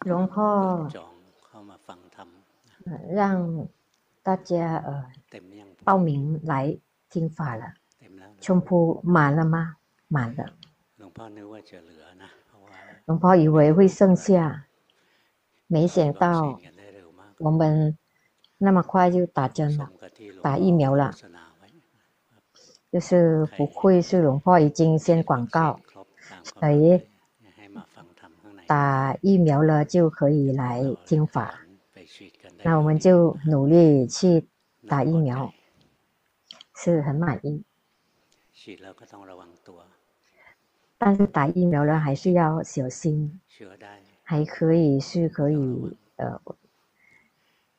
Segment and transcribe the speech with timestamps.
[0.00, 0.88] 龙婆
[3.10, 3.68] 让
[4.22, 5.06] 大家呃
[5.84, 6.78] 报名来
[7.08, 7.74] 听法了。
[8.38, 9.76] 全部满了吗？
[10.08, 10.44] 满了。
[13.06, 14.66] 龙婆以为会剩下，
[15.66, 16.60] 没想到
[17.38, 17.96] 我们
[18.58, 19.90] 那么快就打针了，
[20.42, 21.14] 打疫苗了。
[22.92, 25.80] 就是不愧是龙婆已经先广告，
[26.42, 27.08] 所以
[28.66, 31.60] 打疫苗了就可以来听法。
[32.62, 34.46] 那我们就努力去
[34.88, 35.52] 打疫苗，
[36.74, 37.64] 是很满意。
[40.98, 43.40] 但是打疫苗了还是要小心，
[44.22, 46.40] 还可以是可以呃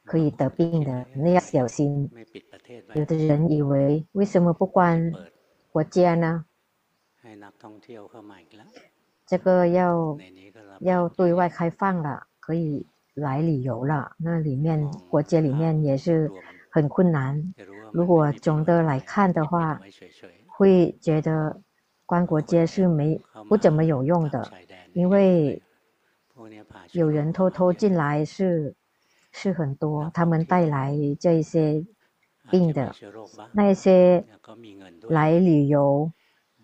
[0.05, 2.09] 可以得病的，那要小心。
[2.93, 5.11] 有的人以为为什么不关
[5.71, 6.45] 国家呢？
[9.25, 10.17] 这个要
[10.79, 14.11] 要对外开放了，可以来旅游了。
[14.17, 16.31] 那里面国家里面也是
[16.69, 17.53] 很困难。
[17.91, 19.79] 如果总的来看的话，
[20.47, 21.61] 会觉得。
[22.09, 24.49] 关国界是没不怎么有用的，
[24.93, 25.61] 因为
[26.93, 28.73] 有人偷偷进来是
[29.33, 31.85] 是很多，他们带来这一些
[32.49, 32.95] 病的，
[33.51, 34.23] 那些
[35.09, 36.09] 来旅游，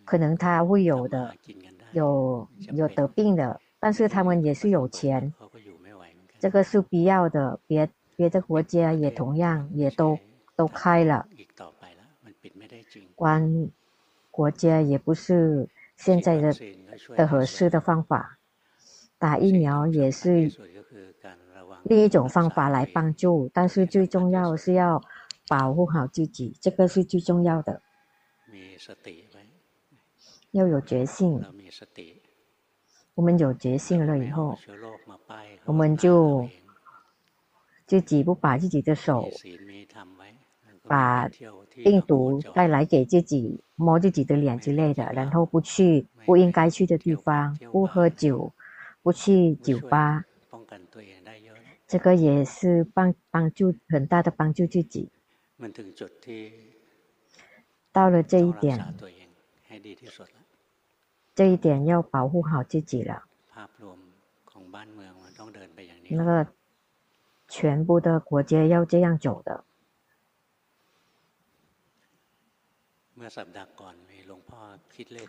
[0.05, 1.35] 可能他会有的，
[1.91, 5.33] 有有得病的，但是他们也是有钱，
[6.39, 7.59] 这个是必要的。
[7.67, 10.17] 别别的国家也同样也都
[10.55, 11.27] 都开了，
[13.13, 13.69] 关。
[14.31, 15.67] 国家也不是
[15.97, 16.55] 现在的
[17.09, 18.39] 的合适的方法，
[19.19, 20.49] 打疫苗也是
[21.83, 25.03] 另一种方法来帮助，但是最重要是要
[25.49, 27.81] 保护好自己，这个是最重要的。
[30.51, 31.43] 要有决心，
[33.15, 34.57] 我们有决心了以后，
[35.65, 36.49] 我们就
[37.85, 39.29] 自己不把自己的手。
[40.85, 41.29] 把
[41.75, 48.51] 病毒带来给自己，摸自己的脸之类的，然后不去不应该去的地方，不喝酒，
[49.01, 50.25] 不去酒吧，
[51.87, 55.09] 这个也是帮帮助很大的帮助自己。
[57.93, 58.93] 到了这一点，
[61.35, 63.23] 这一点要保护好自己了。
[66.09, 66.47] 那个
[67.47, 69.63] 全部的国家要这样走的。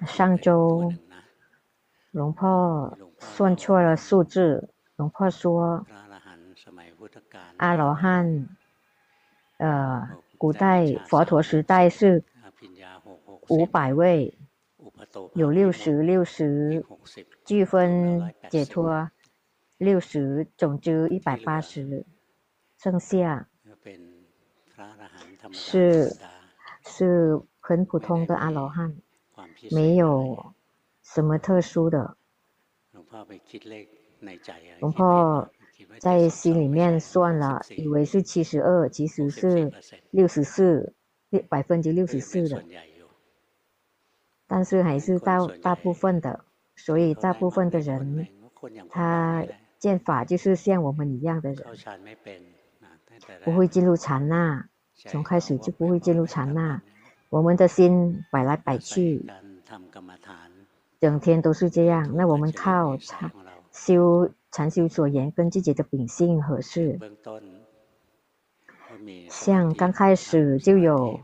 [0.07, 0.93] 上周，
[2.11, 4.71] 龙婆算错了数字。
[4.97, 5.87] 龙婆说，
[7.57, 8.49] 阿罗汉，
[9.59, 12.25] 呃，古代佛陀时代是
[13.49, 14.37] 五百位，
[15.35, 16.85] 有六十六十，
[17.45, 19.11] 具分解脱，
[19.79, 22.05] 六十总之一百八十，
[22.79, 23.49] 剩下
[25.53, 26.11] 是
[26.87, 27.41] 是。
[27.67, 28.95] 很普通的阿罗汉，
[29.71, 30.53] 没有
[31.03, 32.15] 什么特殊的。
[34.81, 35.51] 龙婆
[35.99, 39.73] 在心里面算了，以为是七十二，其实是
[40.11, 40.93] 六十四，
[41.49, 42.63] 百分之六十四的。
[44.55, 46.45] 但是还是大大部分的，
[46.77, 48.29] 所以大部分的人，
[48.89, 49.45] 他
[49.81, 51.67] 见法就是像我们一样的人，
[53.43, 56.81] 不会进入禅那，从开始就不会进入禅那。
[57.31, 59.27] 我们的心摆来摆去，
[61.01, 62.15] 整天都是这样。
[62.15, 63.33] 那我们靠禅
[63.73, 67.01] 修禅修所言，跟自己的秉性合适。
[69.29, 71.21] 像刚开始就有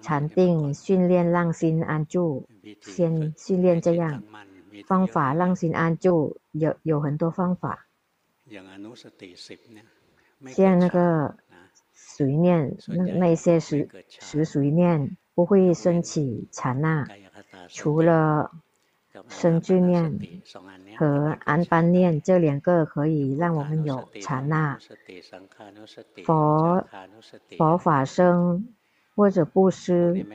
[0.00, 2.48] 禅定训练，让心安住，
[2.80, 4.22] 先训练这样
[4.86, 7.86] 方法，让心安住有有很多方法，
[10.46, 11.36] 像那个。
[11.94, 17.06] 随念，那那些时时随念不会升起禅那，
[17.68, 18.50] 除了
[19.28, 20.18] 生聚念
[20.98, 24.78] 和安般念这两个可以让我们有禅那。
[26.24, 26.86] 佛
[27.56, 28.68] 佛法僧
[29.14, 30.26] 或者布施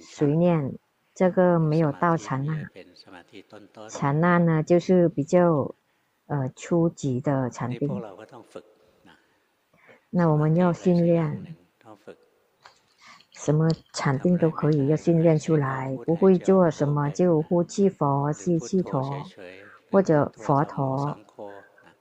[0.00, 0.74] 随念，
[1.14, 2.68] 这个没有到禅那。
[3.88, 5.74] 禅那呢，就是比较
[6.26, 8.02] 呃初级的禅定。
[10.10, 11.56] 那我们要训练，
[13.32, 19.24] 什么禅定都可以要训练出来，不会做什么就呼气佛、吸气陀，
[19.90, 21.18] 或者佛陀，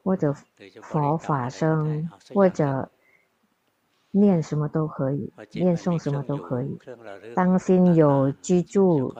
[0.04, 0.36] 或者
[0.82, 2.91] 佛法僧，或者
[4.12, 6.78] 念什么都可以，念诵什么都可以。
[7.34, 9.16] 当心有居住，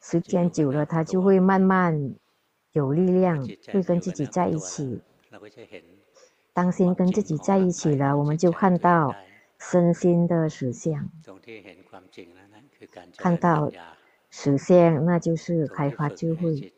[0.00, 2.14] 时间久了，他就会慢慢
[2.72, 5.00] 有力量，会跟自己在一起。
[6.52, 9.14] 当心跟自己在一起了，我们就看到
[9.58, 11.10] 身心的实相，
[13.16, 13.70] 看到
[14.28, 16.72] 实相，那就是开发智慧。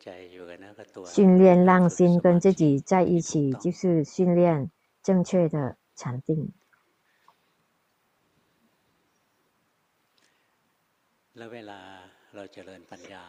[1.04, 4.70] 训练让心跟自己在一起，就是训练
[5.02, 6.52] 正确的禅定。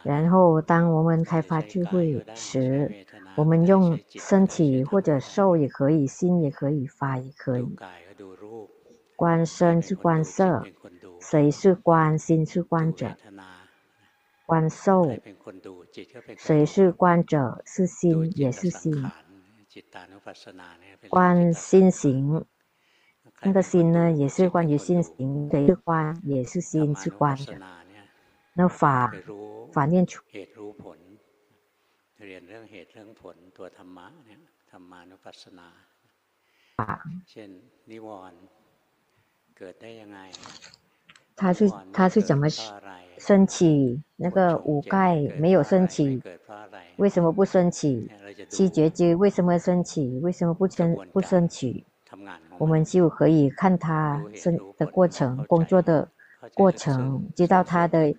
[0.04, 3.04] 然后，当我们开发智慧时，
[3.36, 7.76] 我们用身体或者受也可以，心也可以，法也可以。
[9.16, 10.62] 观身是观色，
[11.20, 13.16] 谁是观心是观者？
[14.44, 15.10] 观受，
[16.36, 17.60] 谁是观者？
[17.66, 19.04] 是心也是心。
[21.08, 22.46] 观心行，
[23.46, 27.56] 那个心呢，也是关于心行的一个观，也是心是观的。
[28.54, 29.14] 那法
[29.72, 30.20] 法念处，
[36.76, 37.04] 法，
[41.36, 42.48] 他是他是怎么
[43.16, 44.02] 升起？
[44.16, 46.20] 那个五盖没有升起，
[46.96, 48.10] 为什么不升起？
[48.48, 50.18] 七觉支为什么升起？
[50.18, 51.84] 为什么不升不升起？
[52.58, 56.08] 我们就可以看他生的过程，工作的
[56.54, 58.14] 过程，知道他的。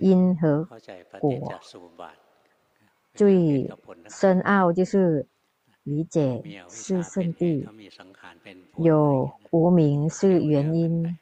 [0.00, 0.64] 因和
[1.20, 1.52] 果
[3.12, 3.68] 最
[4.08, 5.26] 深奥就是
[5.82, 7.66] 理解是圣地，
[8.76, 11.18] 有无名是原因，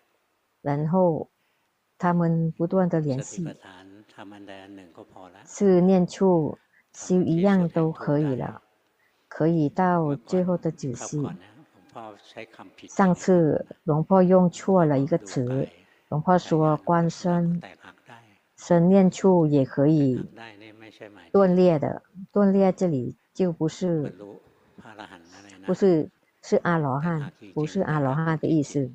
[0.60, 1.30] 然后
[1.96, 3.48] 他们不断的联系，
[5.46, 6.58] 是念处
[6.92, 8.60] 修一样都可以了，
[9.26, 11.26] 可以到最后的仔细。
[12.88, 15.69] 上次龙婆用错了一个词，
[16.08, 17.60] 龙婆说观身。
[18.58, 20.31] 身念处也可以
[21.31, 22.02] 断裂的，
[22.32, 24.16] 断裂这里就不是，
[25.66, 26.10] 不是
[26.43, 28.90] 是阿罗汉，不是阿罗汉的意思。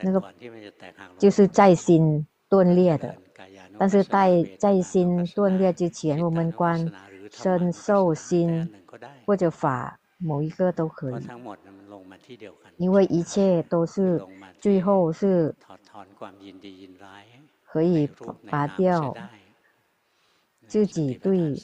[0.00, 0.22] 那个
[1.16, 3.16] 就是在心断裂的，
[3.78, 6.92] 但是在在心断裂之前，我们观
[7.30, 8.70] 身受心
[9.24, 11.24] 或者法某一个都可以，
[12.76, 14.22] 因为一切都是
[14.60, 15.54] 最后是。
[17.64, 18.06] 可以
[18.50, 19.14] 拔掉
[20.66, 21.54] 自己对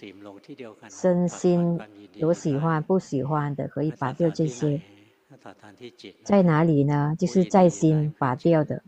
[0.88, 1.78] 身心
[2.14, 4.80] 有喜欢不喜欢的，可以拔掉这些。
[6.24, 7.14] 在哪里呢？
[7.18, 8.82] 就是在心拔掉的，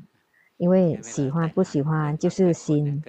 [0.56, 3.02] 因为喜欢不喜欢就是心。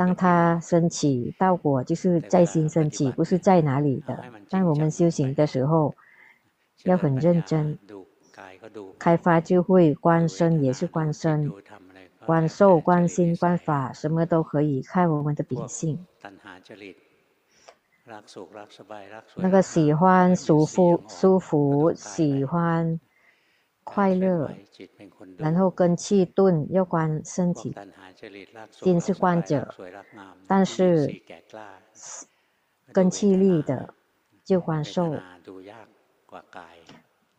[0.00, 4.24] 当他升起道果，就是在心升起，不是在哪里的。
[4.48, 5.94] 但我们修行的时候
[6.84, 7.78] 要很认真，
[8.98, 11.52] 开发就会，观身也是观身。
[12.24, 16.06] 观受、观心、观法，什么都可以看我们的秉性。
[19.36, 22.98] 那个喜欢舒服、舒服，喜欢
[23.84, 24.54] 快乐，
[25.36, 27.74] 然后根气钝，要观身体。
[28.70, 29.74] 心是观者，
[30.46, 31.22] 但是
[32.92, 33.94] 根气力的
[34.44, 35.16] 就观受。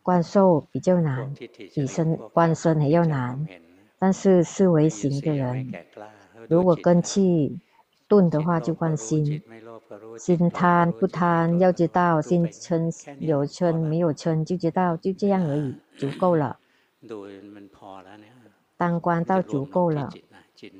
[0.03, 1.33] 观受比较难，
[1.73, 3.47] 比身观身还要难。
[3.99, 5.71] 但是思维型的人，
[6.49, 7.59] 如果根器
[8.11, 9.41] 钝的话，就观心，
[10.19, 16.57] 心贪不贪，要知道心嗔有嗔没有嗔，就知道就这样而已，足够了。
[18.75, 20.09] 当观到足够了，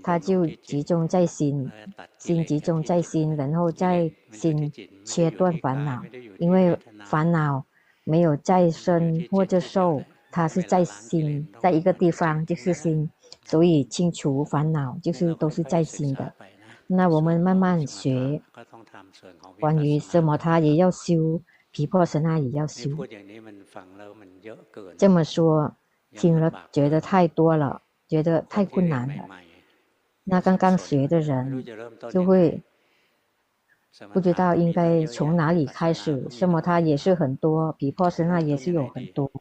[0.04, 1.72] 他就集中在心，
[2.18, 4.70] 心集中在心，然后在心
[5.06, 6.04] 切断烦恼，
[6.38, 7.66] 因为烦恼
[8.04, 10.02] 没有在身或者受。
[10.34, 13.10] 它是在心，在一个地方就是心，
[13.44, 16.34] 所以清除烦恼就是都是在心的。
[16.94, 18.42] 那我们慢慢学，
[19.60, 22.90] 关于什么他也要修，皮婆舍那也要修。
[24.98, 25.76] 这么说，
[26.12, 29.26] 听了觉得太多了，觉得太困难了。
[30.26, 31.64] 那刚刚学的人
[32.12, 32.62] 就会
[34.12, 39.32] 不知道应该从哪里开始，什么他也是很多，皮婆舍那也是有很多。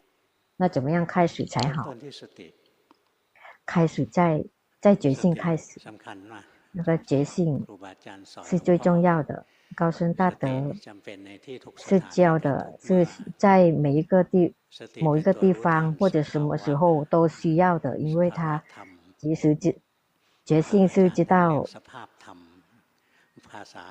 [0.57, 1.95] 那怎么样开始才好？
[3.66, 4.45] 开始在
[4.80, 5.80] 在决心开始，
[6.73, 7.67] 那个觉性
[8.45, 9.45] 是最重要的。
[9.77, 10.49] 高僧大德
[11.77, 14.53] 是教的，是在每一个地
[15.00, 18.61] 某一个地方或者什么时候都需要的，因为他
[19.17, 19.77] 其实觉
[20.45, 21.65] 觉性是知道，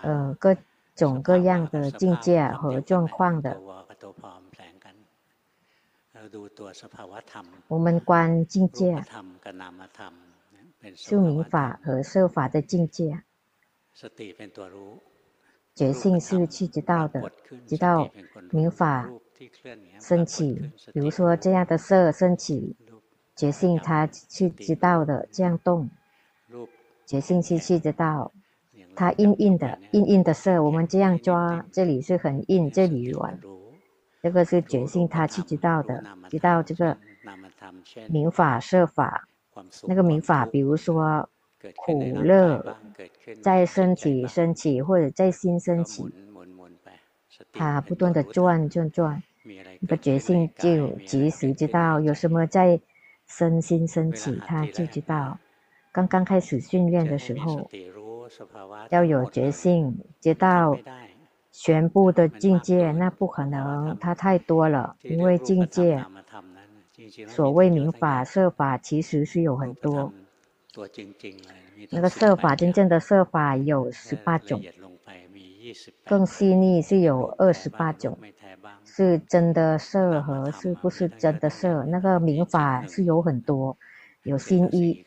[0.02, 0.56] 呃，各
[0.96, 3.58] 种各样的境界和状况的。
[7.70, 9.02] 我们观境界，
[10.96, 13.24] 是明法和设法的境界。
[15.76, 17.32] 觉性是去知道的，
[17.66, 18.10] 知道
[18.52, 19.10] 明法
[20.00, 22.76] 升起，比如说这样的色升起，
[23.36, 25.90] 觉性它去知道的，这样动，
[27.06, 28.34] 觉性是去知道，
[28.94, 33.40] 它硬硬的硬硬的色，我们这样抓，这里是很硬，这里软，
[34.22, 36.98] 这个是觉性它去知道的，知道这个
[38.10, 39.29] 明法色法，
[39.84, 41.30] 那个明法，比如说。
[41.76, 42.78] 苦乐
[43.44, 46.06] 在身体升起，或者在心升起，
[47.52, 49.22] 它不断的转转转，
[49.82, 52.80] 那个觉性就及时知道有什么在
[53.28, 55.38] 身心升起，它就知道。
[55.92, 57.70] 刚刚开始训练的时候，
[58.90, 60.78] 要有觉性，知道
[61.52, 66.06] 全部的境界，那不可能，它太多了，因为境界，
[67.28, 70.12] 所谓明法、设法，其实是有很多。
[71.92, 74.62] 那个设法，真正的设法有十八种，
[76.06, 78.18] 更细腻是有二十八种，
[78.84, 81.84] 是真的设和是不是真的设？
[81.86, 83.78] 那个明法是有很多，
[84.24, 85.06] 有心一，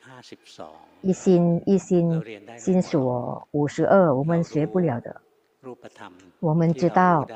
[1.03, 2.23] 一心一心
[2.57, 5.21] 心所五十二，我们学不了的。
[6.41, 7.27] 我们知道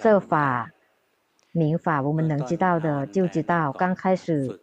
[0.00, 0.70] 设法、
[1.52, 4.60] 明法，我们能知道的就知道，刚开始。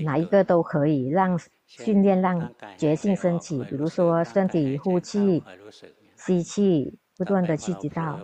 [0.00, 5.40] 哪一个都可以让训练让觉性升起，比如说身体呼气、
[6.16, 8.18] 吸气，不断的去知道。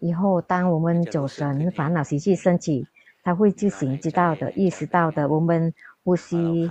[0.00, 2.86] 以后当我们走神、烦恼习气升起，
[3.22, 5.28] 他会自行知道的、意识到的。
[5.28, 6.70] 我们呼吸，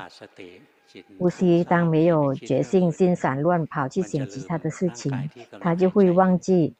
[1.20, 5.30] 呼吸，当没有觉性，心散乱跑去想其他的事情，
[5.62, 6.76] 他就会忘记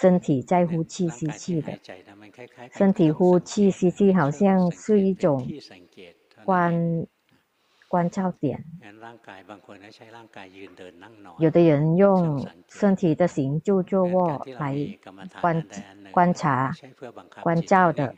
[0.00, 1.72] 身体在呼气、吸气的。
[2.72, 5.46] 身体呼气、吸气，好像是一种。
[6.44, 7.04] 观
[7.88, 8.64] 观照点，
[11.40, 14.76] 有的人用身体的行住坐卧来
[15.40, 15.66] 观
[16.12, 16.72] 观察、
[17.42, 18.14] 观照的，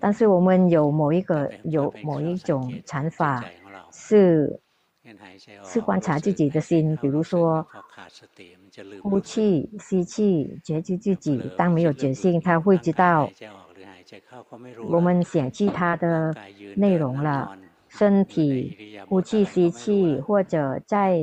[0.00, 3.44] 但是我们有某一个有某一种禅法
[3.92, 4.60] 是
[5.64, 7.66] 是观察自己的心，比如说
[9.02, 11.50] 呼气、吸气，觉知自己。
[11.56, 13.30] 当没有觉性，他会知道。
[14.88, 16.34] 我们想其他的
[16.76, 17.58] 内容了，
[17.88, 21.22] 身体呼气吸气，或者在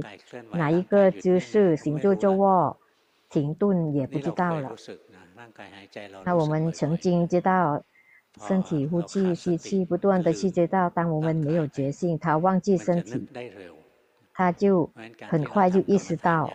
[0.51, 2.77] 哪一个姿势行住坐卧
[3.29, 4.75] 停顿也不知道了。
[6.25, 7.81] 那我们曾经知道
[8.47, 10.89] 身体呼气吸气，不断的去知道。
[10.89, 13.27] 当我们没有觉性，他忘记身体，
[14.33, 14.91] 他就
[15.29, 16.51] 很快就意识到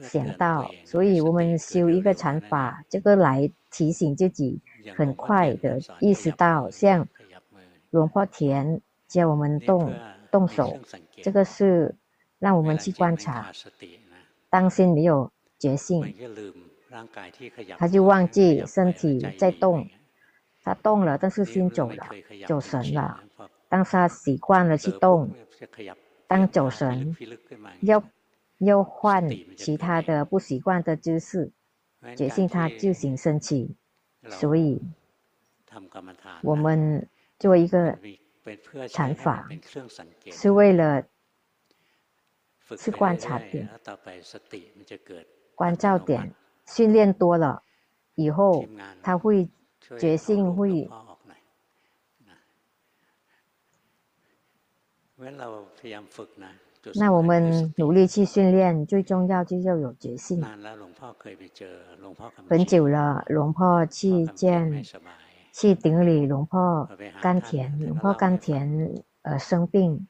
[0.00, 0.70] 想到。
[0.84, 4.60] 所以我们修一个禅法，这个来提醒自己。
[4.96, 7.06] 很快的意识到，像
[7.90, 9.92] 龙婆田教我们动
[10.30, 10.80] 动手，
[11.22, 11.94] 这个是
[12.38, 13.52] 让我们去观察。
[14.48, 16.14] 当心没有觉性，
[17.76, 19.86] 他就忘记身体在动，
[20.62, 22.08] 他动了，但是心走了，
[22.46, 23.22] 走神了。
[23.68, 25.30] 当他习惯了去动，
[26.26, 27.16] 当走神，
[27.80, 28.02] 要
[28.58, 31.52] 要换其他的不习惯的姿势，
[32.16, 33.76] 觉性他自行升起。
[34.28, 34.82] 所以，
[36.42, 37.98] 我们做一个
[38.88, 39.48] 禅法，
[40.30, 41.04] 是为了
[42.78, 43.68] 去观察点、
[45.54, 46.34] 关照点。
[46.66, 47.64] 训练多了
[48.14, 48.64] 以后，
[49.02, 49.48] 他会
[49.98, 50.88] 觉性会。
[56.94, 57.12] 那。
[57.12, 60.42] 我们努力去训练，最重要就要有决心。
[62.48, 64.82] 很久了，龙婆去见，
[65.52, 66.88] 去顶礼龙婆
[67.20, 70.08] 甘甜，龙婆甘甜呃生病，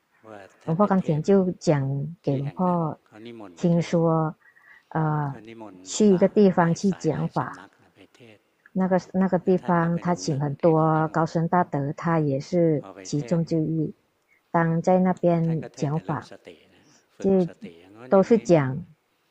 [0.65, 2.97] 龙婆甘甜就讲给龙婆
[3.57, 4.37] 听说，
[4.91, 5.35] 呃
[5.83, 7.69] 去一个地方去讲法，
[8.81, 13.95] 那个那个地方他请很多高僧大德，他也是其中之一。
[14.51, 16.25] 当在那边讲法，
[17.19, 17.47] 就
[18.09, 18.83] 都是讲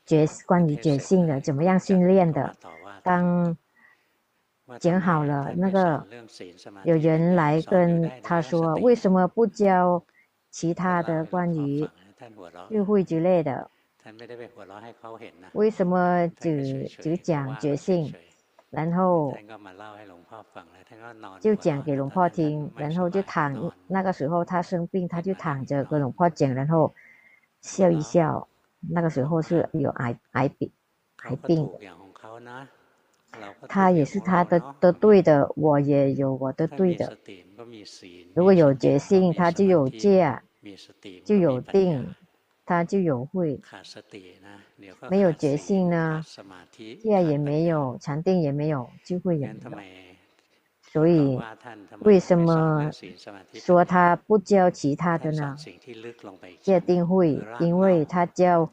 [0.06, 2.56] 觉关于觉性的，怎么样训练的。
[3.02, 3.58] 当
[4.80, 6.06] 讲好了，那个
[6.84, 10.04] 有人来跟他说，为什么不教
[10.52, 11.90] 其他的关于
[12.70, 13.72] 智慧之类的？
[15.54, 18.14] 为什么只只讲觉性？
[18.70, 19.34] 然后
[21.40, 23.72] 就讲给龙婆听，然后就躺。
[23.88, 26.94] 那个时候他生病，他就躺着跟龙婆讲，然后
[27.62, 28.48] 笑一笑。
[28.90, 30.72] 那个时候是有癌癌病，
[31.24, 31.70] 癌病。
[33.68, 37.18] 他也是他的的对的，我也有我的对的。
[38.34, 40.40] 如果有决心，他就有戒，
[41.26, 42.16] 就有定。
[42.70, 43.60] 他就有慧。
[45.10, 46.24] 没有觉性呢，
[47.02, 49.50] 戒也没有，禅定也没有，就会有。
[50.84, 51.40] 所以，
[52.02, 52.92] 为什么
[53.54, 55.56] 说他不教其他的呢？
[56.62, 58.70] 戒定慧，因为他教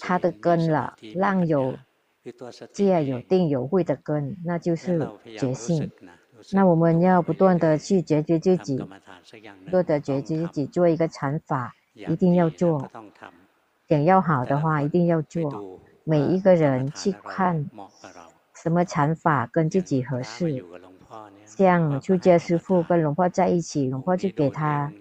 [0.00, 1.76] 他的根了，让有
[2.72, 5.06] 戒有定有慧的根，那就是
[5.38, 5.90] 觉性。
[6.52, 8.78] 那我们要不断的去觉知自己，
[9.66, 12.90] 不断的觉知自己，做一个禅法，一定要做。
[13.88, 15.80] 想要好的话，一定要做。
[16.04, 17.68] 每一个人去看
[18.54, 20.64] 什么禅法跟自己合适。
[21.44, 24.92] 像出家师傅跟龙婆在一起，龙婆就给他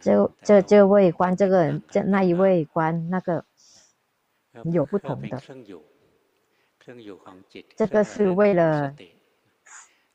[0.00, 3.44] 这这这位观这个人，这那一位观那个
[4.64, 5.40] 有不同的。
[7.76, 8.94] 这个是为了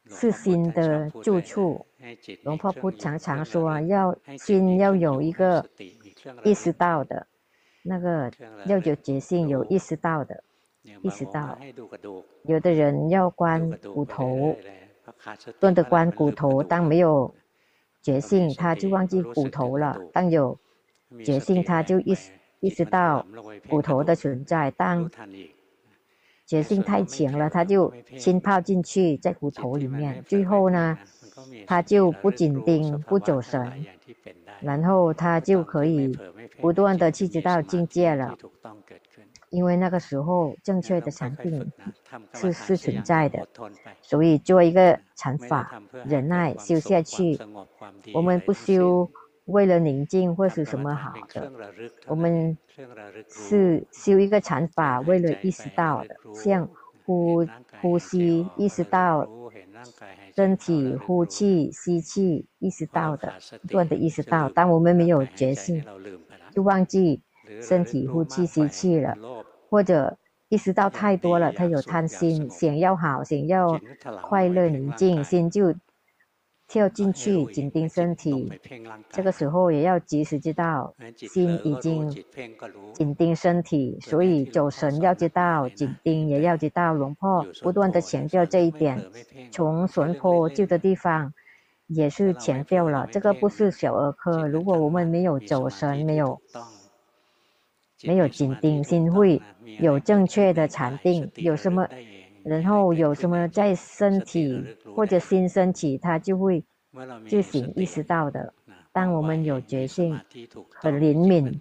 [0.10, 1.86] 是心的住处。
[2.44, 5.66] 龙婆不常常说，要心要有一个
[6.44, 7.28] 意识到的，
[7.84, 8.32] 那个
[8.66, 10.44] 要有觉性，有意识到的，
[11.02, 11.58] 意识到。
[12.44, 14.56] 有的人要观骨头。
[15.60, 17.36] 断的观骨头，当没有
[18.02, 20.58] 觉性，他就忘记骨头了；当有
[21.26, 22.32] 觉性，他就意识
[22.62, 23.26] 意识到
[23.68, 24.72] 骨头的存在。
[24.72, 25.12] 当
[26.54, 30.24] 觉性太强了，他就浸泡进去在骨头里面。
[30.28, 31.00] 最后呢，
[31.66, 33.86] 他就不紧盯，不走神，
[34.62, 36.16] 然后他就可以
[36.62, 38.38] 不断的去知道境界了。
[39.50, 41.72] 因为那个时候正确的禅定
[42.34, 43.48] 是是存在的，
[44.02, 47.40] 所以做一个禅法，忍耐修下去。
[48.14, 49.10] 我们不修
[49.46, 51.52] 为了宁静或是什么好的，
[52.08, 52.58] 我们
[53.30, 56.70] 是修一个禅法，为了意识到的，像
[57.06, 57.46] 呼
[57.82, 59.28] 呼吸意识到
[60.36, 64.50] 身体呼气吸气意识到的，不断的意识到。
[64.50, 65.84] 当我们没有觉性，
[66.52, 67.22] 就忘记。
[67.62, 69.14] 身体呼气吸气了，
[69.70, 73.78] 或者意识到太多了，他有贪心，想要好，想要
[74.22, 75.76] 快乐宁静，心就
[76.74, 78.52] 跳进去紧盯身体。
[79.12, 82.10] 这个时候也要及时知道，心已经
[82.94, 86.92] 紧盯身体，所以走神要知道，紧盯也要知道。
[86.96, 89.06] 龙婆不断的强调这一点，
[89.52, 91.32] 从顺坡旧的地方
[91.86, 94.48] 也是强调了，这个不是小儿科。
[94.48, 96.42] 如果我们没有走神，没有。
[98.06, 99.42] 没有紧盯心会
[99.80, 101.88] 有正确的禅定，有什么，
[102.44, 104.64] 然后有什么在身体
[104.96, 106.64] 或者心升起，它就会
[107.28, 108.54] 自行意识到的。
[108.92, 110.20] 当我们有觉性，
[110.76, 111.60] 很灵敏，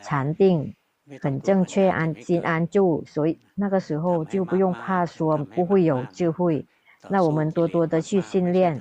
[0.00, 0.74] 禅定
[1.20, 6.66] 很正确，安心安住，所以那个时候就不用怕说不会有智慧。
[7.08, 8.80] 那我们多多的去训练，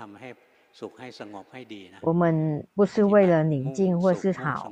[2.01, 4.71] 我们不是为了宁静或是好。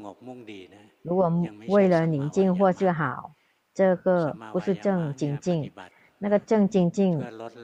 [1.01, 1.31] 如果
[1.67, 3.31] 为了宁静或是好，
[3.73, 5.71] 这个不是正精进。
[6.19, 7.19] 那个正精进，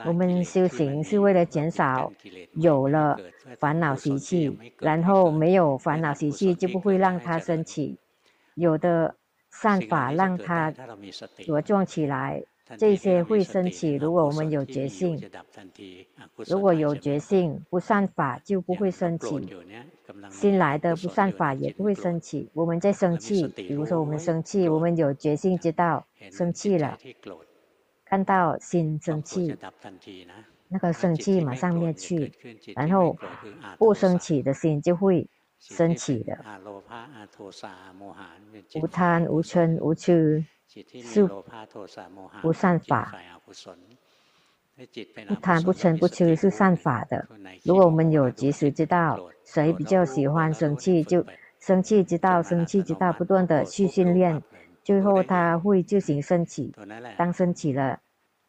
[0.05, 2.11] 我们修行是为了减少
[2.53, 3.19] 有了
[3.59, 7.97] 烦恼习气，然后没有烦恼习气就不会让它升起。
[8.55, 9.15] 有的
[9.51, 10.73] 善法让它
[11.37, 12.43] 茁壮起来。
[12.79, 15.21] 这些会升起，如果我们有觉性，
[16.47, 19.47] 如果有觉性，不善法就不会升起，
[20.31, 22.49] 新来的不善法也不会升起。
[22.53, 26.97] 我们在生气，比如说我们生气，我们有觉性知道生气了，
[28.05, 29.57] 看到心生气，
[30.69, 32.31] 那个生气马上灭去，
[32.75, 33.17] 然后
[33.77, 35.27] 不生起的心就会
[35.59, 36.37] 升起的，
[38.75, 40.45] 无贪无嗔无痴。
[41.01, 41.25] 是
[42.41, 43.15] 不善法，
[45.29, 47.25] 不贪不嗔不痴是善法的。
[47.63, 51.25] 如果我们有及时知道谁比较喜欢生气，就
[51.59, 54.43] 生气知道生气知道，不断的去训练，
[54.85, 56.71] 最后他会自行升起。
[57.17, 57.99] 当升起了，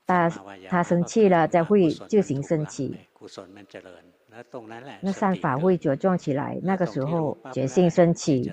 [0.07, 0.31] 他
[0.69, 2.97] 他生气了，才会自行升起。
[5.01, 8.53] 那善法会茁壮起来，那个时候觉性升起，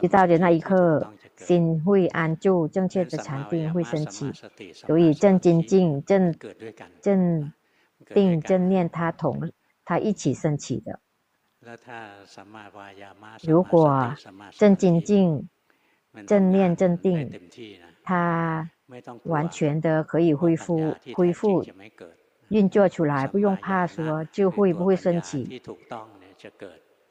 [0.00, 4.32] 知道的那一刻，心会安住，正确的禅定会升起。
[4.74, 6.34] 所以正精进、正
[7.00, 7.52] 正
[8.12, 9.52] 定、正念，它同
[9.84, 10.98] 它一起升起的。
[13.44, 14.12] 如果
[14.50, 15.48] 正精进、
[16.26, 17.30] 正念、镇定，
[18.02, 18.70] 它
[19.24, 21.64] 完全的可以恢复恢复。
[22.50, 25.60] 运作出来，不用怕说就会不会升起，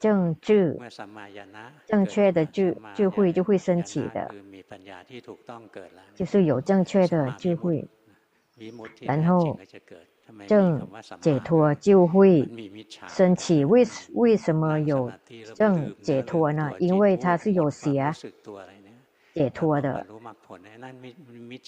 [0.00, 0.76] 正智
[1.86, 4.34] 正确的智智慧就会升起的，
[6.16, 7.86] 就是有正确的智慧，
[9.02, 9.56] 然后
[10.48, 10.88] 正
[11.20, 12.48] 解脱就会
[13.06, 13.64] 升起。
[13.64, 15.12] 为为什么有
[15.54, 16.72] 正解脱呢？
[16.80, 18.10] 因为它是有邪，
[19.38, 20.04] 解脱的。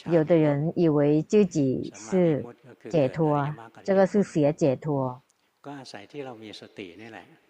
[0.06, 2.44] 有的人以为自己是
[2.88, 3.54] 解脱，
[3.84, 5.22] 这个是邪解脱。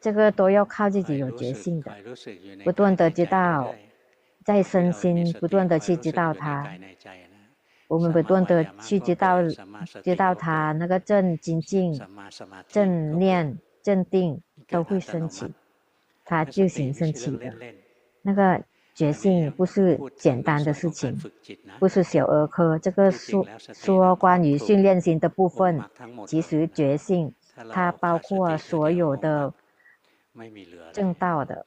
[0.01, 1.93] 这个都要靠自己有决心的，
[2.65, 3.75] 不断的知道，
[4.45, 6.69] 在身心不断的去知道它。
[7.89, 9.43] 我们不断的去知道，
[10.03, 12.01] 知道它那个正精进、
[12.69, 15.53] 正念、正定都会升起，
[16.25, 17.53] 它就行升起的。
[18.23, 18.63] 那个
[18.95, 21.19] 决心不是简单的事情，
[21.79, 22.79] 不是小儿科。
[22.79, 25.83] 这个说说关于训练心的部分，
[26.27, 27.33] 其实觉性。
[27.71, 29.53] 它包括所有的
[30.93, 31.67] 正道的。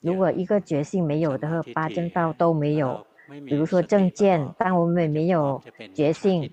[0.00, 3.04] 如果一个觉性没有的话，八正道都没有。
[3.46, 5.60] 比如说正见，当我们没有
[5.94, 6.48] 觉性，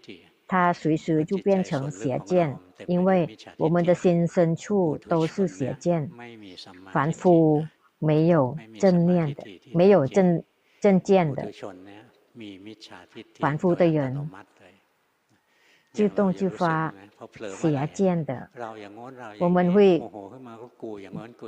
[0.47, 6.09] 它随时就变成邪见，因为我们的心深处都是邪见。
[6.91, 7.63] 凡夫
[7.99, 10.43] 没有正念的，没有正
[10.81, 11.51] 正见的，
[13.35, 14.29] 凡夫的人。
[15.91, 16.93] 自动就发
[17.31, 18.49] 邪见的，
[19.39, 20.01] 我们会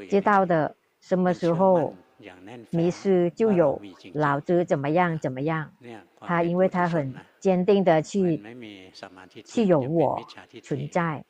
[0.10, 0.76] 知道的。
[1.00, 1.96] 什么时候
[2.70, 3.82] 迷失就有
[4.14, 5.72] 老子怎么样怎么样？
[6.20, 8.40] 他因为他很坚定的去
[9.44, 10.20] 去有我
[10.62, 11.24] 存在，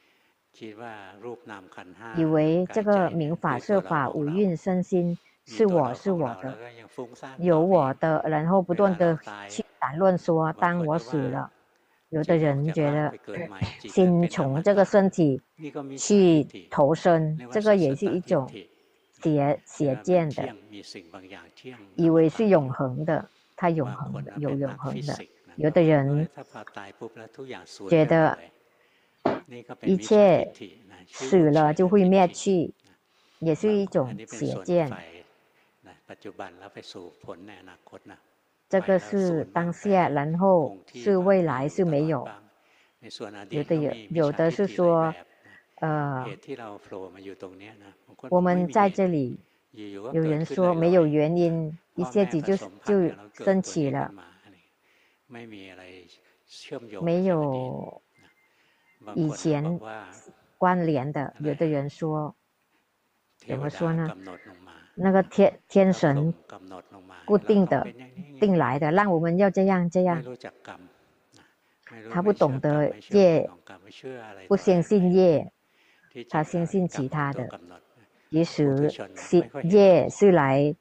[2.18, 6.58] 以为这个明法色法五蕴身心是我是我的，
[7.38, 9.18] 有我的，然后不断的
[9.50, 11.52] 去谈论说，当我死了。
[12.10, 13.14] 有的人觉得，
[13.80, 15.42] 心从这个身体
[15.98, 18.52] 去投生，这个也是一种
[19.10, 20.54] 邪邪见的，
[21.96, 25.18] 以为是永恒的，它永恒的，有永恒的。
[25.56, 26.28] 有的人
[27.90, 28.38] 觉得
[29.84, 30.52] 一切
[31.08, 32.74] 死了就会灭去，
[33.40, 34.92] 也是一种邪见。
[38.70, 42.28] 这个是当下，然后是未来是没有。
[43.50, 45.14] 有的有，有的是说，
[45.80, 46.26] 呃，
[48.30, 49.40] 我们在这里，
[49.72, 54.14] 有人说没有原因，一下子就就升起了，
[57.02, 58.01] 没有
[59.16, 59.80] 以前
[60.58, 61.34] 关联的。
[61.40, 62.36] 有的人说，
[63.48, 64.16] 怎么说呢？
[64.94, 66.34] 那个天天神
[67.26, 67.88] 固定的
[68.40, 70.24] 定来的，让我们要这样这样。
[72.10, 73.50] 他不懂得业，
[74.48, 75.52] 不相信业，
[76.30, 77.50] 他相信其他的。
[78.30, 78.90] 其实
[79.64, 80.74] 业是来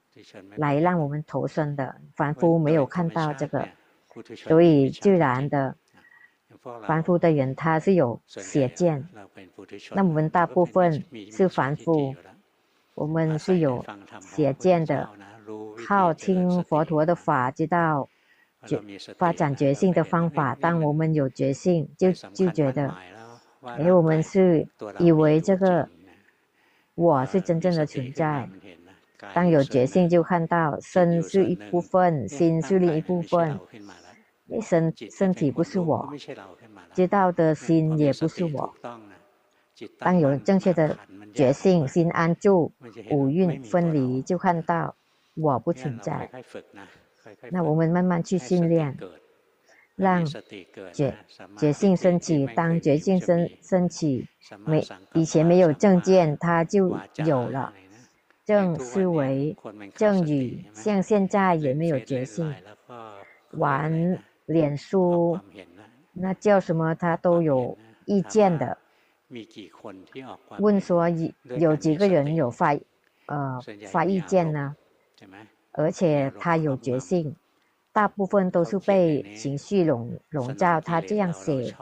[0.57, 3.69] 来让我们投生的，凡夫没有看到这个，
[4.37, 5.77] 所以自然的
[6.87, 9.09] 凡夫的人他是有邪见。
[9.95, 12.15] 那我们大部分是凡夫。
[12.95, 13.83] 我们是有
[14.21, 15.09] 邪见的，
[15.87, 18.11] 靠听佛陀的法，知道
[18.67, 18.79] 觉
[19.17, 20.55] 发展觉性的方法。
[20.55, 22.95] 当我们有觉性，就就觉得，
[23.63, 25.89] 哎，我们是以为这个
[26.95, 28.47] 我是真正的存在。
[29.33, 33.59] 当有觉性，就看到身是一部分，心是另一部分。
[34.59, 36.11] 身身体不是我，
[36.95, 38.75] 知道的心也不是我。
[39.99, 40.97] 当有正确的
[41.35, 42.73] 觉性，心安住，
[43.11, 44.95] 五蕴分离，就看到
[45.35, 46.31] 我不存在。
[47.51, 48.97] 那我们慢慢去训练，
[49.97, 50.25] 让
[50.93, 51.15] 觉
[51.57, 52.47] 觉性升起。
[52.47, 54.27] 当觉性升升起，
[54.67, 57.73] 没以前没有正见，它就有了
[58.45, 59.57] 正思维、
[59.95, 60.65] 正语。
[60.75, 62.55] 像现在也没有觉性，
[63.53, 64.19] 玩
[64.51, 65.39] 脸书，
[66.13, 66.93] 那叫什么？
[66.95, 68.77] 他都有意见的。
[70.59, 72.75] 问说有有几个人有发，
[73.27, 73.61] 呃
[73.93, 74.75] 发意见呢？
[75.71, 77.37] 而且他有决心，
[77.93, 80.81] 大部分都是被情绪笼笼罩。
[80.81, 81.73] 他这样写，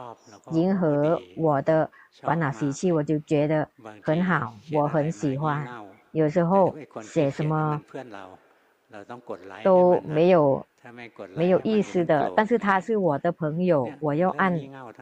[0.52, 3.66] 迎合我的烦恼习气，我就觉得
[4.02, 5.66] 很好，我很喜欢。
[6.12, 7.82] 有时候写什么
[9.62, 10.64] 都没有。
[11.34, 14.58] 没有意思的，但是他是我的朋友，我要按，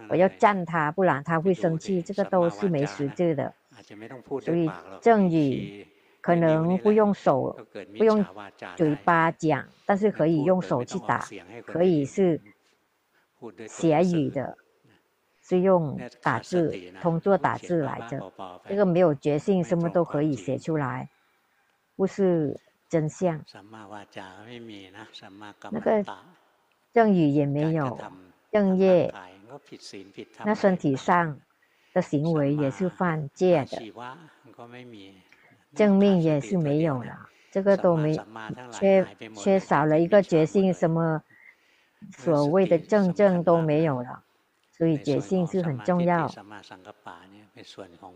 [0.08, 3.54] 我要赞他，不然他会生气，这个都是没实质的。
[4.40, 4.68] 所以
[5.00, 5.86] 正语
[6.20, 7.56] 可能不用手，
[7.96, 8.24] 不用
[8.74, 11.24] 嘴巴讲，但是可以用手去打，
[11.64, 12.40] 可以是
[13.68, 14.56] 写语的，
[15.40, 18.32] 是用打字，通过打字来着。
[18.66, 21.10] 这个没有决心，什么都可以写出来，
[21.94, 22.58] 不是。
[22.88, 23.44] 真相，
[25.70, 26.04] 那个
[26.92, 27.98] 正语也没有，
[28.50, 29.12] 正业，
[30.44, 31.40] 那身体上
[31.92, 33.92] 的行为也是犯戒的，
[35.74, 38.18] 正命也是没有了，这个都没
[38.72, 41.22] 缺缺少了一个决心，什么
[42.16, 44.22] 所谓的正正都没有了。
[44.72, 46.30] 所以决心是很重要。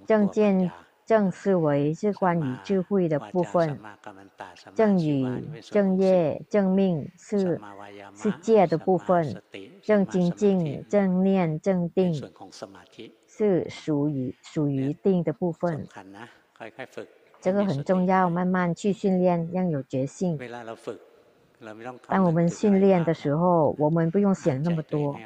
[0.06, 0.70] 正见。
[1.10, 3.76] 正思维是关于智慧的部分，
[4.76, 7.60] 正语、正业、正命是
[8.14, 9.42] 是戒的部分，
[9.82, 12.14] 正精进、正念、正定
[13.26, 15.84] 是属于属于定的部分。
[17.40, 20.38] 这个很重要，慢慢去训练，要有决心。
[22.06, 25.16] 当我们训练的时候，我们不用想那么多。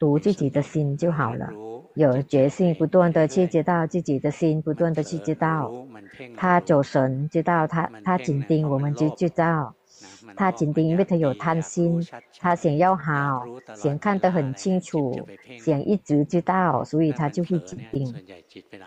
[0.00, 1.50] 读自己的心就好了，
[1.92, 5.70] 有决心，不断的去知道自己的心，不断的去知道。
[6.38, 9.74] 他走神，知道他他紧盯，我们就知道。
[10.34, 12.02] 他紧盯，因为他有贪心，
[12.38, 13.44] 他想要好，
[13.76, 18.14] 想看得很清楚，想一直知道，所以他就会紧盯。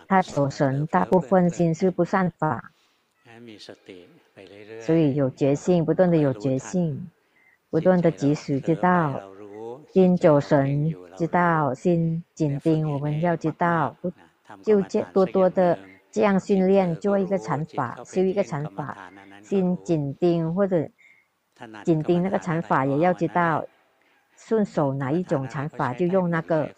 [0.08, 2.72] 他走神，大部分心是不善法，
[4.80, 7.08] 所以有决心，不断的有决心，
[7.70, 9.20] 不断的及时知道。
[9.94, 13.94] 心走神，知道心紧盯，我们要知道，
[14.60, 15.78] 就这多多的
[16.10, 20.88] 这样训练，做一个禅法，修一个禅法，心紧盯或者
[21.84, 23.64] 紧盯那个禅法，也要知道，
[24.36, 26.68] 顺手哪一种禅法就用那个，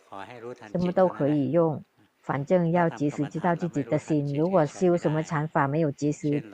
[0.70, 1.82] 什么都可以用，
[2.20, 4.34] 反正要及时知道自己的心。
[4.34, 6.44] 如果修什么禅法没有及时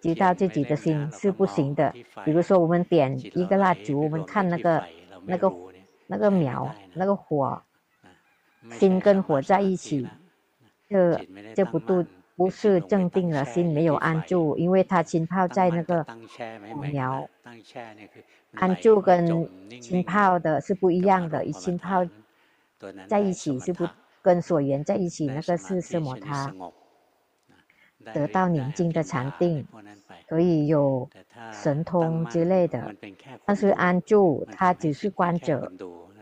[0.00, 1.94] 知道自己的心是不行的。
[2.24, 4.84] 比如说我们点一个蜡烛，我们看那个
[5.24, 5.48] 那个。
[6.10, 7.62] 那个苗，那个火，
[8.72, 10.08] 心跟火在一起，
[10.88, 16.04] 这这不度不是正定了，心没有安住，因为它浸泡在那个
[16.80, 17.28] 苗，
[18.54, 19.48] 安住跟
[19.80, 22.04] 浸泡的是不一样的，一浸泡
[23.06, 23.88] 在一起是不
[24.20, 26.18] 跟所缘在一起，那个是什么？
[26.18, 26.52] 它
[28.12, 29.64] 得到宁静的禅定，
[30.30, 31.10] 可以有
[31.52, 32.94] 神通之类的，
[33.44, 35.72] 但是安住他只是观者。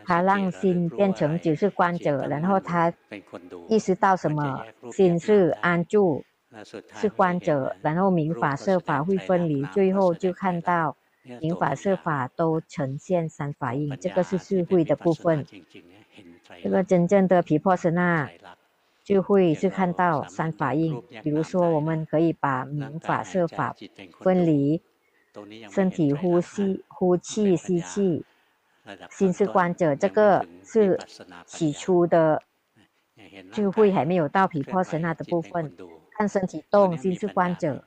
[0.07, 2.91] 他让心变成只是观者，然后他
[3.69, 4.65] 意识到什么？
[4.91, 6.25] 心是安住，
[6.95, 10.97] 是观者，然后明法色法会分离，最后就看到
[11.43, 15.45] 明法色法都呈现三法印，这个是智慧的部分。
[16.63, 18.31] 这个真正的皮破舍那
[19.09, 23.75] 智慧是看到三法印，比如说我们可以把明法色法
[24.21, 24.83] 分离，
[25.71, 28.27] 身体呼吸、呼气、吸气。
[29.09, 30.99] 心是观者，这个是
[31.47, 32.43] 起初的
[33.51, 35.75] 智慧，还没有到皮破神那的部分。
[36.11, 37.83] 看身体动，心是观者，